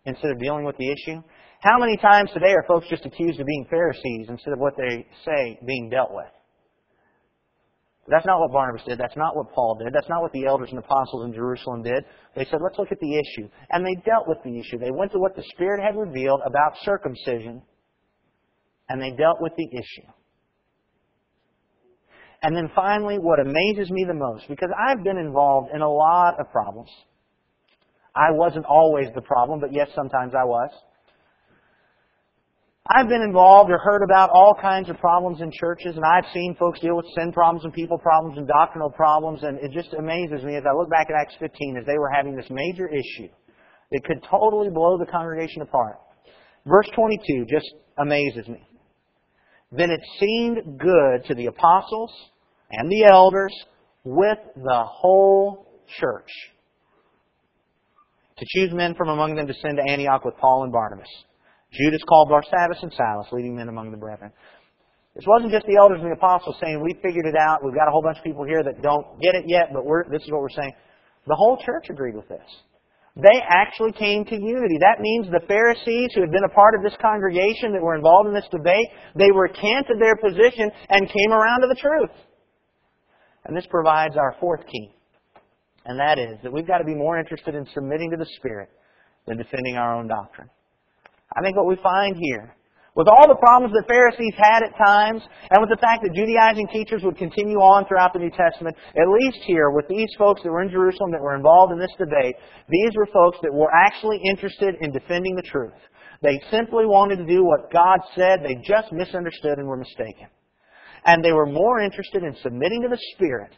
instead 0.07 0.31
of 0.31 0.39
dealing 0.39 0.65
with 0.65 0.77
the 0.79 0.91
issue? 0.91 1.23
How 1.61 1.79
many 1.79 1.97
times 1.97 2.31
today 2.33 2.53
are 2.53 2.65
folks 2.67 2.87
just 2.89 3.05
accused 3.05 3.41
of 3.41 3.47
being 3.47 3.67
Pharisees 3.69 4.27
instead 4.29 4.53
of 4.53 4.59
what 4.59 4.75
they 4.77 5.07
say 5.25 5.59
being 5.67 5.91
dealt 5.91 6.13
with? 6.13 6.27
That's 8.09 8.27
not 8.27 8.39
what 8.39 8.53
Barnabas 8.53 8.87
did. 8.87 8.99
That's 8.99 9.17
not 9.17 9.35
what 9.35 9.53
Paul 9.53 9.81
did. 9.83 9.93
That's 9.93 10.09
not 10.09 10.23
what 10.23 10.33
the 10.33 10.47
elders 10.47 10.69
and 10.71 10.79
apostles 10.79 11.27
in 11.27 11.35
Jerusalem 11.35 11.83
did. 11.83 12.05
They 12.37 12.45
said, 12.45 12.61
let's 12.63 12.79
look 12.79 12.93
at 12.93 13.01
the 13.01 13.19
issue. 13.19 13.49
And 13.71 13.85
they 13.85 13.97
dealt 14.07 14.29
with 14.29 14.39
the 14.45 14.59
issue. 14.61 14.79
They 14.79 14.93
went 14.93 15.11
to 15.13 15.19
what 15.19 15.35
the 15.35 15.43
Spirit 15.55 15.83
had 15.83 15.99
revealed 15.99 16.41
about 16.47 16.79
circumcision, 16.83 17.63
and 18.89 19.03
they 19.03 19.11
dealt 19.11 19.39
with 19.41 19.53
the 19.57 19.67
issue. 19.73 20.09
And 22.43 22.55
then 22.55 22.71
finally, 22.77 23.19
what 23.19 23.41
amazes 23.41 23.91
me 23.91 24.05
the 24.07 24.15
most, 24.15 24.47
because 24.49 24.71
I've 24.89 25.03
been 25.03 25.19
involved 25.19 25.71
in 25.75 25.81
a 25.81 25.91
lot 25.91 26.39
of 26.39 26.49
problems. 26.53 26.91
I 28.17 28.33
wasn't 28.33 28.65
always 28.65 29.09
the 29.15 29.21
problem, 29.21 29.61
but 29.61 29.73
yes, 29.73 29.89
sometimes 29.95 30.33
I 30.35 30.45
was. 30.45 30.71
I've 32.89 33.09
been 33.09 33.23
involved 33.23 33.71
or 33.71 33.79
heard 33.79 34.03
about 34.03 34.31
all 34.31 34.57
kinds 34.61 34.89
of 34.89 34.97
problems 34.99 35.41
in 35.41 35.51
churches, 35.53 35.97
and 35.97 36.05
I've 36.05 36.25
seen 36.33 36.55
folks 36.59 36.81
deal 36.81 36.97
with 36.97 37.07
sin 37.17 37.33
problems 37.33 37.65
and 37.65 37.75
people 37.75 37.99
problems 37.99 38.39
and 38.39 38.47
doctrinal 38.47 38.91
problems, 38.91 39.43
and 39.43 39.59
it 39.59 39.73
just 39.73 39.93
amazes 39.95 40.45
me 40.45 40.57
as 40.57 40.63
I 40.69 40.73
look 40.73 40.89
back 40.89 41.09
at 41.11 41.17
Acts 41.21 41.35
15 41.41 41.79
as 41.79 41.87
they 41.87 41.99
were 41.99 42.09
having 42.09 42.37
this 42.37 42.47
major 42.49 42.89
issue 42.89 43.29
that 43.91 44.05
could 44.05 44.25
totally 44.31 44.71
blow 44.71 44.97
the 44.99 45.07
congregation 45.07 45.63
apart. 45.63 45.99
Verse 46.65 46.89
22 46.95 47.47
just 47.51 47.67
amazes 47.99 48.49
me. 48.49 48.67
Then 49.73 49.91
it 49.91 50.01
seemed 50.21 50.79
good 50.79 51.25
to 51.27 51.35
the 51.35 51.47
apostles 51.47 52.13
and 52.71 52.91
the 52.91 53.05
elders 53.05 53.53
with 54.05 54.39
the 54.55 54.85
whole 54.85 55.67
church 56.01 56.31
to 58.39 58.45
choose 58.49 58.73
men 58.73 58.95
from 58.95 59.09
among 59.09 59.35
them 59.35 59.47
to 59.47 59.55
send 59.55 59.79
to 59.79 59.91
Antioch 59.91 60.25
with 60.25 60.37
Paul 60.37 60.65
and 60.65 60.73
Barnabas. 60.73 61.09
Judas 61.73 62.03
called 62.09 62.29
Barsabbas 62.29 62.83
and 62.83 62.93
Silas, 62.93 63.27
leading 63.33 63.57
men 63.57 63.69
among 63.69 63.91
the 63.91 63.97
brethren. 63.97 64.33
This 65.15 65.25
wasn't 65.27 65.53
just 65.53 65.65
the 65.67 65.77
elders 65.81 66.01
and 66.03 66.13
the 66.13 66.17
apostles 66.17 66.57
saying, 66.61 66.83
we 66.85 66.93
figured 67.01 67.25
it 67.25 67.37
out, 67.41 67.65
we've 67.65 67.75
got 67.75 67.89
a 67.89 67.91
whole 67.91 68.03
bunch 68.03 68.19
of 68.19 68.25
people 68.25 68.45
here 68.45 68.63
that 68.63 68.83
don't 68.83 69.19
get 69.21 69.35
it 69.35 69.45
yet, 69.49 69.73
but 69.73 69.83
this 70.13 70.23
is 70.23 70.31
what 70.31 70.43
we're 70.43 70.53
saying. 70.53 70.73
The 71.27 71.35
whole 71.35 71.57
church 71.65 71.89
agreed 71.89 72.15
with 72.15 72.29
this. 72.29 72.45
They 73.17 73.41
actually 73.49 73.93
came 73.93 74.27
to 74.27 74.37
unity. 74.37 74.77
That 74.85 75.01
means 75.01 75.27
the 75.33 75.41
Pharisees 75.49 76.13
who 76.15 76.21
had 76.21 76.31
been 76.31 76.45
a 76.45 76.53
part 76.53 76.75
of 76.77 76.85
this 76.85 76.93
congregation 77.01 77.73
that 77.73 77.81
were 77.81 77.97
involved 77.97 78.29
in 78.29 78.35
this 78.35 78.49
debate, 78.53 78.87
they 79.17 79.33
recanted 79.33 79.97
their 79.97 80.17
position 80.21 80.69
and 80.91 81.09
came 81.09 81.33
around 81.33 81.63
to 81.63 81.69
the 81.69 81.81
truth. 81.81 82.13
And 83.47 83.57
this 83.57 83.67
provides 83.71 84.17
our 84.19 84.37
fourth 84.39 84.67
key 84.67 84.96
and 85.87 85.99
that 85.99 86.19
is 86.19 86.39
that 86.43 86.53
we've 86.53 86.67
got 86.67 86.79
to 86.79 86.85
be 86.85 86.95
more 86.95 87.19
interested 87.19 87.55
in 87.55 87.67
submitting 87.73 88.11
to 88.11 88.17
the 88.17 88.27
Spirit 88.37 88.69
than 89.27 89.39
defending 89.39 89.77
our 89.77 89.95
own 89.95 90.09
doctrine. 90.09 90.51
I 91.35 91.43
think 91.43 91.57
what 91.57 91.67
we 91.67 91.77
find 91.83 92.17
here, 92.19 92.55
with 92.95 93.09
all 93.09 93.29
the 93.29 93.37
problems 93.37 93.75
that 93.75 93.87
Pharisees 93.87 94.35
had 94.37 94.65
at 94.65 94.73
times, 94.79 95.23
and 95.51 95.61
with 95.61 95.71
the 95.71 95.83
fact 95.83 96.03
that 96.03 96.17
Judaizing 96.17 96.67
teachers 96.73 97.03
would 97.05 97.19
continue 97.19 97.59
on 97.59 97.87
throughout 97.87 98.13
the 98.13 98.19
New 98.19 98.31
Testament, 98.31 98.75
at 98.97 99.09
least 99.21 99.45
here, 99.47 99.71
with 99.71 99.87
these 99.87 100.09
folks 100.19 100.43
that 100.43 100.51
were 100.51 100.63
in 100.63 100.71
Jerusalem 100.71 101.13
that 101.13 101.21
were 101.21 101.37
involved 101.37 101.73
in 101.73 101.79
this 101.79 101.93
debate, 101.99 102.35
these 102.69 102.97
were 102.97 103.07
folks 103.13 103.39
that 103.43 103.53
were 103.53 103.71
actually 103.71 104.19
interested 104.25 104.75
in 104.81 104.91
defending 104.91 105.37
the 105.37 105.47
truth. 105.47 105.77
They 106.23 106.41
simply 106.51 106.87
wanted 106.87 107.17
to 107.17 107.27
do 107.27 107.45
what 107.45 107.71
God 107.71 108.01
said, 108.17 108.41
they 108.43 108.57
just 108.67 108.91
misunderstood 108.93 109.59
and 109.59 109.69
were 109.69 109.77
mistaken. 109.77 110.27
And 111.05 111.23
they 111.23 111.33
were 111.33 111.47
more 111.47 111.81
interested 111.81 112.25
in 112.25 112.35
submitting 112.43 112.83
to 112.83 112.89
the 112.89 112.99
Spirit 113.15 113.53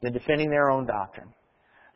than 0.00 0.12
defending 0.12 0.48
their 0.48 0.70
own 0.70 0.86
doctrine. 0.86 1.34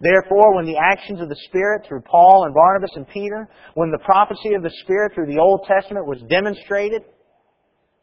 Therefore, 0.01 0.55
when 0.55 0.65
the 0.65 0.79
actions 0.79 1.21
of 1.21 1.29
the 1.29 1.37
Spirit 1.49 1.85
through 1.87 2.01
Paul 2.01 2.45
and 2.45 2.55
Barnabas 2.55 2.91
and 2.95 3.07
Peter, 3.09 3.49
when 3.75 3.91
the 3.91 3.99
prophecy 3.99 4.55
of 4.55 4.63
the 4.63 4.73
Spirit 4.83 5.13
through 5.15 5.27
the 5.27 5.39
Old 5.39 5.67
Testament 5.69 6.07
was 6.07 6.23
demonstrated, 6.31 7.03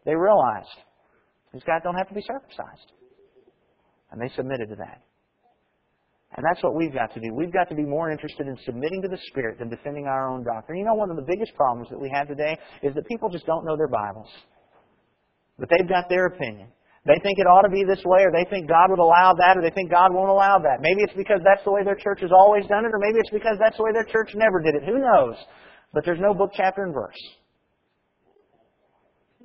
they 0.05 0.15
realized 0.15 0.69
These 1.53 1.63
guys 1.63 1.81
don't 1.83 1.95
have 1.95 2.07
to 2.09 2.13
be 2.13 2.21
circumcised. 2.21 2.91
And 4.11 4.21
they 4.21 4.29
submitted 4.35 4.69
to 4.69 4.75
that. 4.75 5.01
And 6.35 6.45
that's 6.45 6.61
what 6.61 6.75
we've 6.75 6.93
got 6.93 7.13
to 7.15 7.19
do. 7.19 7.33
We've 7.33 7.51
got 7.51 7.67
to 7.69 7.75
be 7.75 7.83
more 7.83 8.11
interested 8.11 8.47
in 8.47 8.57
submitting 8.63 9.01
to 9.01 9.07
the 9.07 9.17
Spirit 9.31 9.57
than 9.57 9.69
defending 9.69 10.05
our 10.05 10.29
own 10.29 10.43
doctrine. 10.43 10.77
You 10.77 10.85
know, 10.85 10.93
one 10.93 11.09
of 11.09 11.15
the 11.15 11.25
biggest 11.27 11.55
problems 11.55 11.89
that 11.89 11.99
we 11.99 12.11
have 12.13 12.27
today 12.27 12.57
is 12.83 12.93
that 12.93 13.07
people 13.07 13.29
just 13.29 13.45
don't 13.45 13.65
know 13.65 13.75
their 13.75 13.87
Bibles. 13.87 14.29
But 15.57 15.69
they've 15.69 15.89
got 15.89 16.09
their 16.09 16.27
opinion. 16.27 16.67
They 17.07 17.19
think 17.23 17.39
it 17.39 17.47
ought 17.47 17.63
to 17.63 17.71
be 17.71 17.87
this 17.87 18.03
way, 18.03 18.27
or 18.27 18.35
they 18.35 18.43
think 18.51 18.67
God 18.67 18.91
would 18.91 18.99
allow 18.99 19.31
that, 19.31 19.55
or 19.55 19.61
they 19.63 19.71
think 19.71 19.89
God 19.89 20.11
won't 20.11 20.27
allow 20.27 20.59
that. 20.59 20.83
Maybe 20.83 21.07
it's 21.07 21.15
because 21.15 21.39
that's 21.39 21.63
the 21.63 21.71
way 21.71 21.79
their 21.87 21.95
church 21.95 22.19
has 22.19 22.35
always 22.35 22.67
done 22.67 22.83
it, 22.83 22.91
or 22.91 22.99
maybe 22.99 23.23
it's 23.23 23.31
because 23.31 23.55
that's 23.63 23.77
the 23.77 23.83
way 23.83 23.95
their 23.95 24.03
church 24.11 24.35
never 24.35 24.59
did 24.59 24.75
it. 24.75 24.83
Who 24.83 24.99
knows? 24.99 25.39
But 25.93 26.03
there's 26.03 26.19
no 26.19 26.33
book, 26.33 26.51
chapter, 26.53 26.83
and 26.83 26.93
verse. 26.93 27.15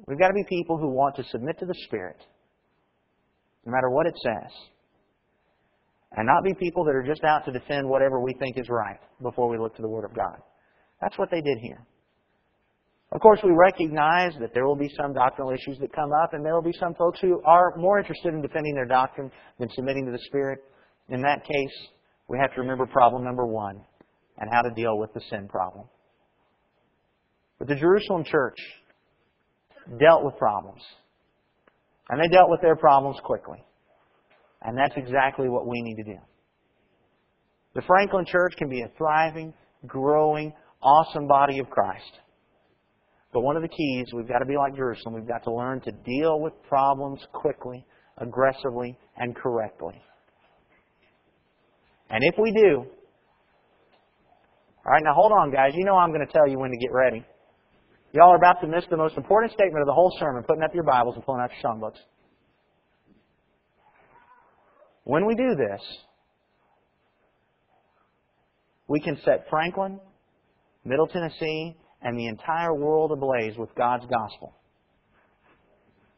We've 0.09 0.19
got 0.19 0.29
to 0.29 0.35
be 0.35 0.43
people 0.49 0.77
who 0.77 0.89
want 0.89 1.15
to 1.17 1.25
submit 1.31 1.61
to 1.61 1.67
the 1.67 1.79
Spirit, 1.87 2.19
no 3.65 3.71
matter 3.71 3.91
what 3.91 4.07
it 4.07 4.15
says. 4.19 4.51
And 6.17 6.27
not 6.27 6.43
be 6.43 6.55
people 6.55 6.85
that 6.85 6.97
are 6.97 7.07
just 7.07 7.23
out 7.23 7.45
to 7.45 7.53
defend 7.53 7.89
whatever 7.89 8.21
we 8.21 8.35
think 8.41 8.59
is 8.59 8.69
right 8.69 8.99
before 9.23 9.49
we 9.49 9.57
look 9.57 9.77
to 9.77 9.83
the 9.83 9.89
Word 9.89 10.05
of 10.05 10.17
God. 10.17 10.37
That's 11.01 11.17
what 11.17 11.31
they 11.31 11.41
did 11.41 11.59
here. 11.63 11.87
Of 13.13 13.21
course, 13.21 13.41
we 13.45 13.51
recognize 13.53 14.33
that 14.41 14.55
there 14.55 14.67
will 14.67 14.77
be 14.77 14.91
some 14.97 15.13
doctrinal 15.13 15.53
issues 15.53 15.79
that 15.81 15.93
come 15.93 16.11
up, 16.25 16.33
and 16.33 16.45
there 16.45 16.55
will 16.55 16.63
be 16.63 16.77
some 16.81 16.95
folks 16.95 17.21
who 17.21 17.43
are 17.45 17.75
more 17.77 17.99
interested 17.99 18.33
in 18.33 18.41
defending 18.41 18.75
their 18.75 18.87
doctrine 18.87 19.31
than 19.59 19.69
submitting 19.75 20.07
to 20.07 20.13
the 20.13 20.23
Spirit. 20.27 20.61
In 21.11 21.21
that 21.21 21.45
case, 21.45 21.89
we 22.29 22.39
have 22.39 22.55
to 22.55 22.61
remember 22.63 22.87
problem 22.87 23.23
number 23.23 23.45
one 23.45 23.83
and 24.39 24.51
how 24.51 24.63
to 24.63 24.71
deal 24.71 24.99
with 24.99 25.13
the 25.13 25.21
sin 25.29 25.47
problem. 25.47 25.87
But 27.59 27.69
the 27.69 27.77
Jerusalem 27.77 28.25
church 28.25 28.57
dealt 30.01 30.25
with 30.25 30.37
problems. 30.39 30.81
And 32.09 32.19
they 32.19 32.29
dealt 32.35 32.51
with 32.51 32.63
their 32.63 32.77
problems 32.77 33.19
quickly. 33.25 33.63
And 34.63 34.77
that's 34.77 34.95
exactly 34.97 35.49
what 35.49 35.67
we 35.67 35.83
need 35.83 35.97
to 35.97 36.05
do. 36.05 36.19
The 37.75 37.83
Franklin 37.83 38.25
Church 38.27 38.55
can 38.57 38.69
be 38.69 38.83
a 38.83 38.91
thriving, 38.97 39.53
growing, 39.87 40.53
awesome 40.83 41.27
body 41.27 41.59
of 41.59 41.69
Christ. 41.69 42.21
But 43.33 43.41
one 43.41 43.57
of 43.57 43.63
the 43.63 43.69
keys, 43.69 44.07
we've 44.15 44.29
got 44.29 44.41
to 44.41 44.45
be 44.45 44.57
like 44.57 44.77
Jerusalem. 44.77 45.15
We've 45.15 45.29
got 45.29 45.43
to 45.45 45.55
learn 45.55 45.81
to 45.83 45.93
deal 46.05 46.41
with 46.41 46.53
problems 46.69 47.21
quickly, 47.33 47.85
aggressively, 48.19 48.99
and 49.17 49.35
correctly. 49.35 50.01
And 52.11 52.23
if 52.23 52.35
we 52.39 52.53
do, 52.53 52.85
all 54.85 54.93
right, 54.93 55.03
now 55.03 55.15
hold 55.15 55.33
on, 55.33 55.51
guys. 55.51 55.73
You 55.75 55.85
know 55.85 55.97
I'm 55.97 56.13
going 56.13 56.27
to 56.27 56.33
tell 56.33 56.47
you 56.47 56.59
when 56.59 56.71
to 56.71 56.77
get 56.77 56.93
ready. 56.93 57.25
Y'all 58.13 58.33
are 58.33 58.37
about 58.37 58.61
to 58.61 58.67
miss 58.67 58.85
the 58.91 58.97
most 58.97 59.17
important 59.17 59.53
statement 59.53 59.81
of 59.81 59.87
the 59.87 59.95
whole 59.95 60.15
sermon, 60.19 60.43
putting 60.47 60.63
up 60.63 60.75
your 60.75 60.85
Bibles 60.85 61.15
and 61.15 61.25
pulling 61.25 61.41
out 61.41 61.51
your 61.51 61.73
songbooks. 61.73 62.01
When 65.05 65.27
we 65.27 65.35
do 65.35 65.55
this, 65.57 65.81
we 68.89 69.01
can 69.01 69.17
set 69.25 69.47
Franklin, 69.49 69.99
Middle 70.85 71.07
Tennessee, 71.07 71.77
and 72.03 72.19
the 72.19 72.27
entire 72.27 72.75
world 72.75 73.13
ablaze 73.13 73.57
with 73.57 73.75
God's 73.75 74.05
gospel. 74.07 74.55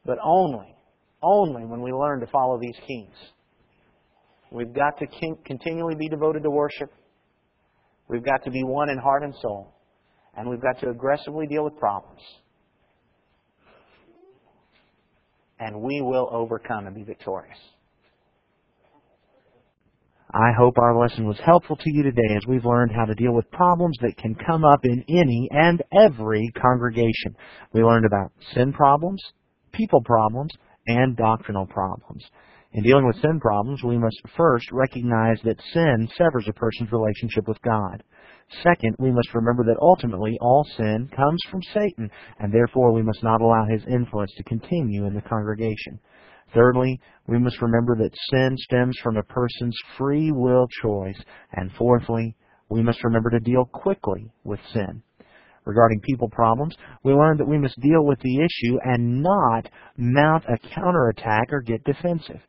But 0.05 0.18
only, 0.23 0.75
only 1.23 1.64
when 1.64 1.83
we 1.83 1.92
learn 1.92 2.20
to 2.20 2.27
follow 2.27 2.59
these 2.61 2.77
keys. 2.87 3.33
We've 4.51 4.73
got 4.73 4.99
to 4.99 5.07
continually 5.44 5.94
be 5.97 6.09
devoted 6.09 6.42
to 6.42 6.51
worship. 6.51 6.90
We've 8.09 8.25
got 8.25 8.44
to 8.44 8.51
be 8.51 8.62
one 8.62 8.90
in 8.90 8.99
heart 8.99 9.23
and 9.23 9.35
soul. 9.40 9.75
And 10.37 10.49
we've 10.49 10.61
got 10.61 10.79
to 10.81 10.90
aggressively 10.90 11.47
deal 11.47 11.64
with 11.64 11.77
problems. 11.77 12.20
And 15.59 15.81
we 15.81 16.03
will 16.03 16.29
overcome 16.31 16.87
and 16.87 16.94
be 16.94 17.03
victorious. 17.03 17.59
I 20.35 20.51
hope 20.59 20.79
our 20.79 20.99
lesson 20.99 21.27
was 21.29 21.38
helpful 21.44 21.77
to 21.77 21.90
you 21.92 22.03
today 22.03 22.35
as 22.37 22.44
we've 22.49 22.64
learned 22.64 22.90
how 22.90 23.05
to 23.05 23.14
deal 23.14 23.33
with 23.33 23.49
problems 23.53 23.97
that 24.01 24.16
can 24.16 24.35
come 24.35 24.64
up 24.64 24.81
in 24.83 25.05
any 25.09 25.49
and 25.53 25.81
every 25.92 26.51
congregation. 26.61 27.37
We 27.73 27.85
learned 27.85 28.05
about 28.05 28.33
sin 28.53 28.73
problems, 28.73 29.23
people 29.73 30.03
problems, 30.03 30.51
and 30.88 31.16
doctrinal 31.16 31.66
problems. 31.66 32.25
In 32.73 32.83
dealing 32.83 33.07
with 33.07 33.20
sin 33.23 33.38
problems, 33.38 33.85
we 33.85 33.97
must 33.97 34.20
first 34.37 34.73
recognize 34.73 35.38
that 35.44 35.62
sin 35.73 36.09
severs 36.18 36.49
a 36.49 36.53
person's 36.53 36.90
relationship 36.90 37.47
with 37.47 37.62
God. 37.62 38.03
Second, 38.64 38.97
we 38.99 39.12
must 39.12 39.33
remember 39.35 39.62
that 39.62 39.79
ultimately 39.81 40.37
all 40.40 40.66
sin 40.77 41.09
comes 41.14 41.40
from 41.49 41.62
Satan, 41.73 42.11
and 42.40 42.53
therefore 42.53 42.92
we 42.92 43.05
must 43.05 43.23
not 43.23 43.40
allow 43.40 43.66
his 43.70 43.85
influence 43.87 44.33
to 44.37 44.42
continue 44.42 45.07
in 45.07 45.14
the 45.14 45.23
congregation. 45.23 46.01
Thirdly, 46.55 47.01
we 47.27 47.38
must 47.38 47.61
remember 47.61 47.97
that 47.97 48.17
sin 48.31 48.57
stems 48.57 48.97
from 49.03 49.17
a 49.17 49.23
person's 49.25 49.77
free 49.99 50.31
will 50.31 50.67
choice. 50.83 51.21
And 51.53 51.73
fourthly, 51.73 52.37
we 52.69 52.83
must 52.83 53.03
remember 53.03 53.31
to 53.31 53.40
deal 53.40 53.64
quickly 53.64 54.31
with 54.45 54.61
sin. 54.73 55.03
Regarding 55.64 56.01
people 56.01 56.29
problems, 56.29 56.77
we 57.03 57.12
learned 57.12 57.40
that 57.40 57.49
we 57.49 57.59
must 57.59 57.81
deal 57.81 58.05
with 58.05 58.21
the 58.21 58.38
issue 58.38 58.79
and 58.85 59.23
not 59.23 59.69
mount 59.97 60.45
a 60.45 60.59
counterattack 60.75 61.53
or 61.53 61.62
get 61.62 61.83
defensive. 61.85 62.40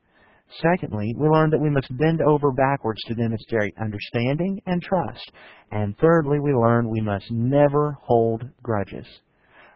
Secondly, 0.61 1.15
we 1.17 1.27
learned 1.27 1.53
that 1.53 1.61
we 1.61 1.69
must 1.69 1.97
bend 1.97 2.21
over 2.21 2.51
backwards 2.51 3.01
to 3.05 3.15
demonstrate 3.15 3.73
understanding 3.79 4.61
and 4.67 4.81
trust. 4.81 5.31
And 5.71 5.97
thirdly, 5.97 6.39
we 6.39 6.53
learned 6.53 6.89
we 6.89 7.01
must 7.01 7.31
never 7.31 7.97
hold 8.01 8.43
grudges. 8.61 9.07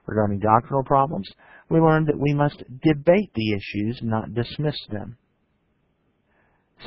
Regarding 0.05 0.39
doctrinal 0.39 0.83
problems, 0.83 1.27
we 1.69 1.79
learned 1.79 2.07
that 2.07 2.19
we 2.19 2.33
must 2.33 2.63
debate 2.83 3.31
the 3.35 3.53
issues, 3.53 3.99
not 4.01 4.33
dismiss 4.33 4.75
them. 4.89 5.17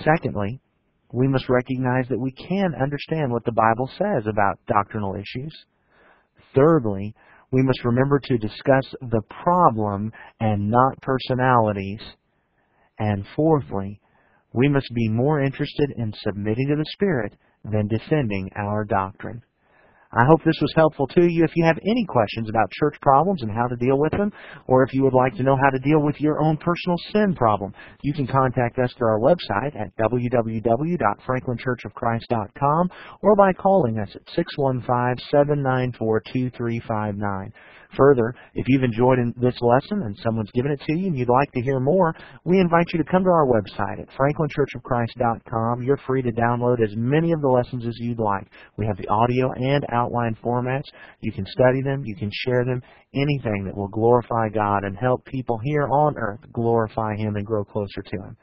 Secondly, 0.05 0.61
we 1.13 1.29
must 1.29 1.49
recognize 1.49 2.07
that 2.09 2.19
we 2.19 2.33
can 2.33 2.75
understand 2.81 3.31
what 3.31 3.45
the 3.45 3.53
Bible 3.53 3.89
says 3.99 4.25
about 4.27 4.59
doctrinal 4.67 5.15
issues. 5.15 5.55
Thirdly, 6.55 7.15
we 7.51 7.63
must 7.63 7.85
remember 7.85 8.19
to 8.19 8.39
discuss 8.39 8.87
the 9.03 9.21
problem 9.43 10.11
and 10.41 10.71
not 10.71 11.01
personalities. 11.03 12.01
And 12.99 13.27
fourthly, 13.37 14.01
we 14.55 14.69
must 14.69 14.89
be 14.95 15.09
more 15.09 15.43
interested 15.43 15.93
in 15.97 16.13
submitting 16.23 16.69
to 16.69 16.77
the 16.77 16.91
Spirit 16.93 17.35
than 17.65 17.89
defending 17.89 18.51
our 18.57 18.85
doctrine. 18.85 19.43
I 20.15 20.27
hope 20.29 20.45
this 20.45 20.61
was 20.61 20.71
helpful 20.77 21.07
to 21.07 21.25
you. 21.25 21.43
If 21.43 21.53
you 21.57 21.65
have 21.65 21.79
any 21.79 22.05
questions 22.07 22.51
about 22.51 22.71
church 22.73 22.97
problems 23.01 23.41
and 23.43 23.51
how 23.51 23.67
to 23.67 23.77
deal 23.77 23.99
with 23.99 24.13
them, 24.13 24.31
or 24.67 24.83
if 24.83 24.93
you 24.93 25.03
would 25.05 25.15
like 25.15 25.35
to 25.37 25.43
know 25.43 25.57
how 25.57 25.71
to 25.71 25.79
deal 25.79 26.03
with 26.03 26.21
your 26.21 26.43
own 26.43 26.59
personal 26.59 26.99
sin 27.13 27.35
problem, 27.35 27.73
you 28.03 28.13
can 28.13 28.27
contact 28.27 28.79
us 28.79 28.93
through 28.99 29.09
our 29.09 29.21
website 29.21 29.75
at 29.75 29.97
www.franklinchurchofchrist.com 29.97 32.91
or 33.23 33.37
by 33.37 33.55
calling 33.55 33.99
us 33.99 34.15
at 34.15 34.27
615-794-2359. 35.33 37.53
Further, 37.97 38.35
if 38.55 38.65
you've 38.69 38.85
enjoyed 38.85 39.19
this 39.37 39.59
lesson 39.61 40.03
and 40.03 40.17
someone's 40.23 40.51
given 40.53 40.73
it 40.73 40.81
to 40.87 40.97
you 40.97 41.09
and 41.09 41.19
you'd 41.19 41.29
like 41.29 41.53
to 41.53 41.61
hear 41.61 41.79
more, 41.79 42.15
we 42.45 42.59
invite 42.59 42.87
you 42.93 42.99
to 42.99 43.11
come 43.11 43.23
to 43.23 43.31
our 43.31 43.47
website 43.47 44.01
at 44.01 44.09
franklinchurchofchrist.com. 44.17 45.83
You're 45.83 46.01
free 46.07 46.23
to 46.23 46.33
download 46.33 46.83
as 46.83 46.95
many 46.97 47.33
of 47.33 47.43
the 47.43 47.49
lessons 47.49 47.87
as 47.87 47.95
you'd 47.99 48.19
like. 48.19 48.47
We 48.79 48.87
have 48.87 48.97
the 48.97 49.09
audio 49.09 49.53
and 49.53 49.85
outline 49.93 50.37
formats. 50.43 50.87
You 51.21 51.33
can 51.33 51.45
study 51.47 51.83
them, 51.83 52.03
you 52.05 52.17
can 52.17 52.31
share 52.33 52.65
them, 52.65 52.83
anything 53.15 53.65
that 53.67 53.77
will 53.77 53.89
glorify 53.89 54.49
God 54.49 54.85
and 54.85 54.97
help 54.97 55.25
people 55.27 55.59
here 55.63 55.87
on 55.89 56.17
earth 56.17 56.41
glorify 56.53 57.17
Him 57.17 57.37
and 57.37 57.45
grow 57.45 57.65
closer 57.65 58.03
to 58.03 58.17
Him. 58.17 58.37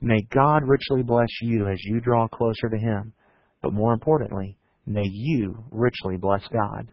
May 0.00 0.22
God 0.32 0.62
richly 0.66 1.02
bless 1.02 1.30
you 1.42 1.68
as 1.68 1.78
you 1.82 2.00
draw 2.00 2.28
closer 2.28 2.68
to 2.68 2.78
Him. 2.78 3.12
But 3.60 3.72
more 3.72 3.92
importantly, 3.92 4.58
may 4.86 5.06
you 5.06 5.64
richly 5.70 6.16
bless 6.16 6.42
God. 6.52 6.92